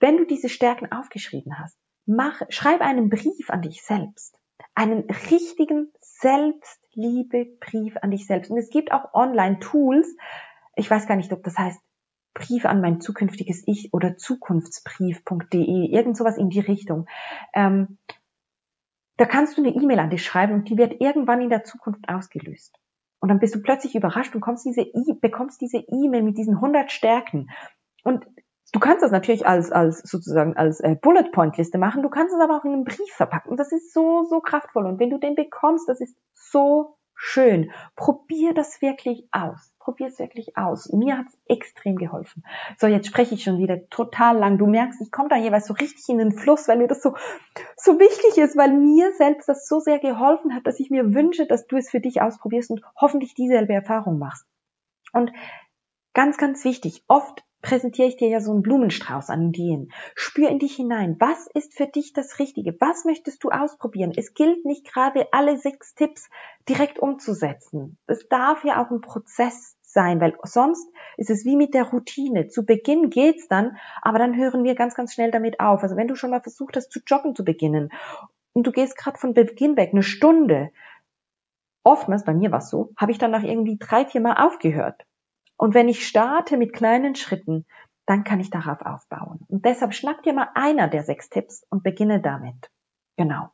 wenn 0.01 0.17
du 0.17 0.25
diese 0.25 0.49
Stärken 0.49 0.91
aufgeschrieben 0.91 1.59
hast, 1.59 1.77
mach, 2.07 2.43
schreib 2.49 2.81
einen 2.81 3.11
Brief 3.11 3.51
an 3.51 3.63
dich 3.63 3.83
selbst. 3.83 4.37
Einen 4.75 5.09
richtigen 5.31 5.93
Selbstliebe-Brief 6.01 7.97
an 8.01 8.11
dich 8.11 8.27
selbst. 8.27 8.51
Und 8.51 8.59
es 8.59 8.71
gibt 8.71 8.93
auch 8.93 9.15
Online-Tools. 9.15 10.17
Ich 10.77 10.91
weiß 10.91 11.07
gar 11.07 11.17
nicht, 11.17 11.33
ob 11.33 11.43
das 11.43 11.57
heißt 11.57 11.81
Brief 12.33 12.65
an 12.65 12.81
mein 12.81 13.01
zukünftiges 13.01 13.65
Ich 13.67 13.93
oder 13.93 14.17
zukunftsbrief.de, 14.17 15.91
irgend 15.91 16.17
sowas 16.17 16.39
in 16.39 16.49
die 16.49 16.61
Richtung. 16.61 17.07
Ähm, 17.53 17.99
da 19.21 19.27
kannst 19.27 19.59
du 19.59 19.63
eine 19.63 19.75
E-Mail 19.75 19.99
an 19.99 20.09
dich 20.09 20.25
schreiben 20.25 20.55
und 20.55 20.71
die 20.71 20.79
wird 20.79 20.99
irgendwann 20.99 21.43
in 21.43 21.51
der 21.51 21.63
Zukunft 21.63 22.09
ausgelöst. 22.09 22.75
Und 23.21 23.29
dann 23.29 23.39
bist 23.39 23.55
du 23.55 23.61
plötzlich 23.61 23.95
überrascht 23.95 24.35
und 24.35 24.41
kommst 24.41 24.65
diese 24.65 24.81
e 24.81 25.13
bekommst 25.21 25.61
diese 25.61 25.77
E-Mail 25.77 26.23
mit 26.23 26.39
diesen 26.39 26.55
100 26.55 26.91
Stärken. 26.91 27.51
Und 28.03 28.25
du 28.73 28.81
kannst 28.81 29.03
das 29.03 29.11
natürlich 29.11 29.47
als, 29.47 29.73
als 29.73 29.99
sozusagen 29.99 30.57
als 30.57 30.81
äh, 30.81 30.97
Bullet 30.99 31.31
Point 31.33 31.59
Liste 31.59 31.77
machen. 31.77 32.03
Du 32.03 32.09
kannst 32.09 32.35
es 32.35 32.41
aber 32.41 32.57
auch 32.57 32.65
in 32.65 32.73
einen 32.73 32.85
Brief 32.85 33.13
verpacken. 33.13 33.59
Das 33.59 33.73
ist 33.73 33.93
so, 33.93 34.25
so 34.25 34.41
kraftvoll. 34.41 34.87
Und 34.87 34.99
wenn 34.99 35.11
du 35.11 35.19
den 35.19 35.35
bekommst, 35.35 35.87
das 35.91 36.01
ist 36.01 36.17
so 36.33 36.97
schön. 37.21 37.71
Probier 37.97 38.55
das 38.55 38.81
wirklich 38.81 39.29
aus. 39.31 39.73
Probier 39.79 40.09
es 40.09 40.19
wirklich 40.19 40.57
aus. 40.57 40.91
Mir 40.91 41.19
hat 41.19 41.27
es 41.29 41.39
extrem 41.47 41.97
geholfen. 41.97 42.45
So, 42.79 42.87
jetzt 42.87 43.07
spreche 43.07 43.35
ich 43.35 43.45
schon 43.45 43.59
wieder 43.59 43.89
total 43.91 44.39
lang. 44.39 44.57
Du 44.57 44.67
merkst, 44.67 45.01
ich 45.03 45.13
komme 45.13 45.29
da 45.29 45.37
jeweils 45.37 45.67
so 45.67 45.75
richtig 45.75 46.09
in 46.09 46.19
den 46.19 46.33
Fluss, 46.33 46.67
weil 46.67 46.79
mir 46.79 46.89
das 46.89 47.03
so, 47.03 47.15
so 47.77 47.99
wichtig 47.99 48.43
ist, 48.43 48.57
weil 48.57 48.73
mir 48.73 49.13
selbst 49.13 49.49
das 49.49 49.69
so 49.69 49.81
sehr 49.81 49.99
geholfen 49.99 50.55
hat, 50.55 50.67
dass 50.67 50.81
ich 50.81 50.91
mir 50.91 51.15
wünsche, 51.15 51.47
dass 51.47 51.67
du 51.67 51.77
es 51.77 51.91
für 51.91 52.01
dich 52.01 52.23
ausprobierst 52.23 52.71
und 52.71 52.83
hoffentlich 52.97 53.35
dieselbe 53.35 53.75
Erfahrung 53.75 54.19
machst. 54.19 54.47
Und 55.13 55.31
ganz, 56.15 56.39
ganz 56.39 56.65
wichtig, 56.65 57.05
oft 57.07 57.45
präsentiere 57.63 58.09
ich 58.09 58.17
dir 58.17 58.29
ja 58.29 58.41
so 58.41 58.53
einen 58.53 58.63
Blumenstrauß 58.63 59.31
an 59.31 59.49
Ideen. 59.49 59.93
Spür 60.15 60.49
in 60.49 60.59
dich 60.59 60.77
hinein. 60.77 61.17
Was 61.19 61.47
ist 61.55 61.75
für 61.77 61.87
dich 61.87 62.13
das 62.13 62.39
Richtige? 62.39 62.77
Was 62.81 63.05
möchtest 63.05 63.45
du 63.45 63.51
ausprobieren? 63.51 64.13
Es 64.17 64.35
gilt 64.35 64.65
nicht 64.65 64.87
gerade 64.91 65.29
alle 65.33 65.59
sechs 65.59 65.95
Tipps 65.95 66.29
direkt 66.69 66.99
umzusetzen. 66.99 67.99
Es 68.07 68.29
darf 68.29 68.65
ja 68.65 68.83
auch 68.83 68.91
ein 68.91 69.01
Prozess 69.01 69.77
sein, 69.83 70.21
weil 70.21 70.37
sonst 70.45 70.89
ist 71.17 71.31
es 71.31 71.45
wie 71.45 71.57
mit 71.57 71.75
der 71.75 71.85
Routine. 71.85 72.49
Zu 72.49 72.65
Beginn 72.65 73.11
geht's 73.11 73.49
dann, 73.49 73.77
aber 74.03 74.19
dann 74.19 74.37
hören 74.37 74.65
wir 74.65 74.75
ganz, 74.75 74.95
ganz 74.95 75.13
schnell 75.13 75.31
damit 75.31 75.61
auf. 75.61 75.83
Also 75.83 75.97
wenn 75.97 76.09
du 76.09 76.15
schon 76.15 76.31
mal 76.31 76.41
versucht 76.41 76.77
hast 76.77 76.91
zu 76.91 77.01
joggen 77.07 77.35
zu 77.35 77.45
beginnen 77.45 77.91
und 78.53 78.67
du 78.67 78.73
gehst 78.73 78.97
gerade 78.97 79.19
von 79.19 79.35
Beginn 79.35 79.77
weg 79.77 79.91
eine 79.93 80.03
Stunde, 80.03 80.71
oftmals, 81.83 82.25
bei 82.25 82.35
mir 82.35 82.53
war 82.53 82.59
es 82.59 82.71
so, 82.71 82.93
habe 82.97 83.13
ich 83.13 83.19
dann 83.19 83.31
nach 83.31 83.43
irgendwie 83.43 83.79
drei, 83.79 84.05
vier 84.05 84.21
Mal 84.21 84.35
aufgehört 84.35 85.05
und 85.61 85.75
wenn 85.75 85.91
ich 85.91 86.09
starte 86.09 86.57
mit 86.57 86.73
kleinen 86.73 87.15
Schritten, 87.15 87.67
dann 88.07 88.25
kann 88.25 88.41
ich 88.41 88.49
darauf 88.49 88.81
aufbauen. 88.81 89.41
Und 89.49 89.67
deshalb 89.67 89.93
schnapp 89.93 90.23
dir 90.23 90.33
mal 90.33 90.49
einer 90.55 90.89
der 90.89 91.03
sechs 91.03 91.29
Tipps 91.29 91.67
und 91.69 91.83
beginne 91.83 92.19
damit. 92.23 92.71
Genau. 93.19 93.51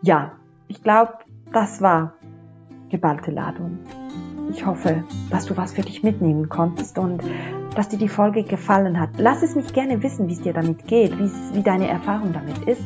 Ja, 0.00 0.38
ich 0.66 0.82
glaube, 0.82 1.12
das 1.52 1.82
war 1.82 2.14
geballte 2.88 3.32
Ladung. 3.32 3.80
Ich 4.50 4.64
hoffe, 4.64 5.04
dass 5.28 5.44
du 5.44 5.58
was 5.58 5.74
für 5.74 5.82
dich 5.82 6.02
mitnehmen 6.02 6.48
konntest 6.48 6.98
und 6.98 7.22
dass 7.74 7.90
dir 7.90 7.98
die 7.98 8.08
Folge 8.08 8.42
gefallen 8.42 8.98
hat. 8.98 9.10
Lass 9.18 9.42
es 9.42 9.54
mich 9.54 9.74
gerne 9.74 10.02
wissen, 10.02 10.28
wie 10.28 10.32
es 10.32 10.40
dir 10.40 10.54
damit 10.54 10.86
geht, 10.86 11.12
wie 11.18 11.62
deine 11.62 11.86
Erfahrung 11.86 12.32
damit 12.32 12.66
ist. 12.66 12.82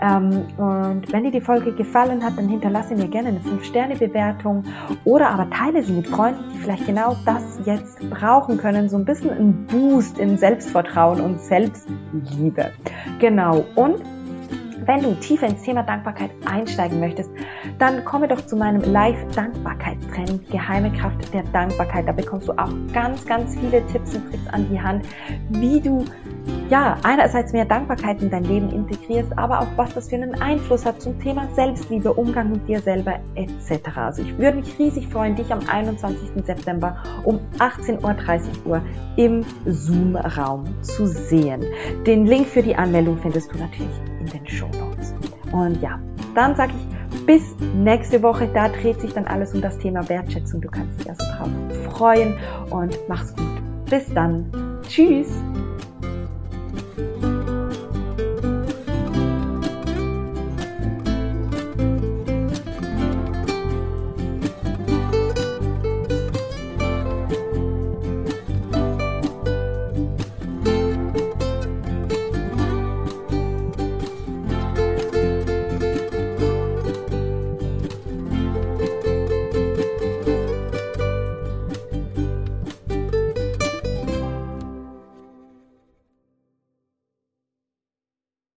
Ähm, 0.00 0.44
und 0.56 1.12
wenn 1.12 1.24
dir 1.24 1.30
die 1.30 1.40
Folge 1.40 1.72
gefallen 1.72 2.24
hat, 2.24 2.36
dann 2.36 2.48
hinterlasse 2.48 2.94
mir 2.94 3.08
gerne 3.08 3.28
eine 3.28 3.40
5-Sterne-Bewertung 3.40 4.64
oder 5.04 5.30
aber 5.30 5.48
teile 5.50 5.82
sie 5.82 5.92
mit 5.92 6.06
Freunden, 6.06 6.44
die 6.52 6.58
vielleicht 6.58 6.86
genau 6.86 7.16
das 7.24 7.60
jetzt 7.64 7.98
brauchen 8.10 8.58
können. 8.58 8.88
So 8.88 8.96
ein 8.96 9.04
bisschen 9.04 9.30
ein 9.30 9.66
Boost 9.66 10.18
in 10.18 10.36
Selbstvertrauen 10.38 11.20
und 11.20 11.40
Selbstliebe. 11.40 12.72
Genau. 13.18 13.64
Und 13.74 14.02
wenn 14.88 15.02
du 15.02 15.14
tiefer 15.16 15.46
ins 15.46 15.62
Thema 15.62 15.82
Dankbarkeit 15.82 16.30
einsteigen 16.46 16.98
möchtest, 16.98 17.30
dann 17.78 18.04
komme 18.06 18.26
doch 18.26 18.40
zu 18.46 18.56
meinem 18.56 18.80
Live-Dankbarkeitstraining 18.90 20.40
Geheime 20.50 20.90
Kraft 20.92 21.32
der 21.34 21.42
Dankbarkeit. 21.52 22.08
Da 22.08 22.12
bekommst 22.12 22.48
du 22.48 22.52
auch 22.52 22.70
ganz, 22.94 23.26
ganz 23.26 23.54
viele 23.58 23.86
Tipps 23.88 24.14
und 24.14 24.30
Tricks 24.30 24.46
an 24.48 24.66
die 24.70 24.80
Hand, 24.80 25.04
wie 25.50 25.80
du 25.80 26.06
ja, 26.70 26.96
einerseits 27.02 27.52
mehr 27.52 27.64
Dankbarkeit 27.64 28.22
in 28.22 28.30
dein 28.30 28.44
Leben 28.44 28.70
integrierst, 28.70 29.36
aber 29.38 29.60
auch 29.60 29.66
was 29.76 29.94
das 29.94 30.08
für 30.08 30.16
einen 30.16 30.40
Einfluss 30.40 30.84
hat 30.84 31.00
zum 31.00 31.18
Thema 31.20 31.48
Selbstliebe, 31.54 32.12
Umgang 32.12 32.50
mit 32.52 32.68
dir 32.68 32.80
selber 32.80 33.18
etc. 33.34 33.88
Also 33.96 34.22
ich 34.22 34.36
würde 34.38 34.58
mich 34.58 34.78
riesig 34.78 35.08
freuen, 35.08 35.34
dich 35.34 35.50
am 35.52 35.60
21. 35.66 36.44
September 36.44 36.96
um 37.24 37.40
18.30 37.58 38.66
Uhr 38.66 38.82
im 39.16 39.44
Zoom-Raum 39.66 40.64
zu 40.82 41.06
sehen. 41.06 41.64
Den 42.06 42.26
Link 42.26 42.46
für 42.46 42.62
die 42.62 42.76
Anmeldung 42.76 43.18
findest 43.18 43.52
du 43.52 43.58
natürlich 43.58 44.00
in 44.20 44.26
den 44.26 44.46
Show 44.46 44.68
Notes. 44.78 45.14
Und 45.52 45.80
ja, 45.80 45.98
dann 46.34 46.54
sage 46.54 46.72
ich 46.76 47.26
bis 47.26 47.42
nächste 47.74 48.22
Woche. 48.22 48.48
Da 48.52 48.68
dreht 48.68 49.00
sich 49.00 49.12
dann 49.12 49.26
alles 49.26 49.54
um 49.54 49.60
das 49.60 49.78
Thema 49.78 50.08
Wertschätzung. 50.08 50.60
Du 50.60 50.68
kannst 50.68 51.00
dich 51.00 51.08
also 51.08 51.24
drauf 51.24 51.48
freuen 51.92 52.34
und 52.70 52.98
mach's 53.08 53.34
gut. 53.34 53.46
Bis 53.90 54.12
dann. 54.12 54.50
Tschüss. 54.86 55.28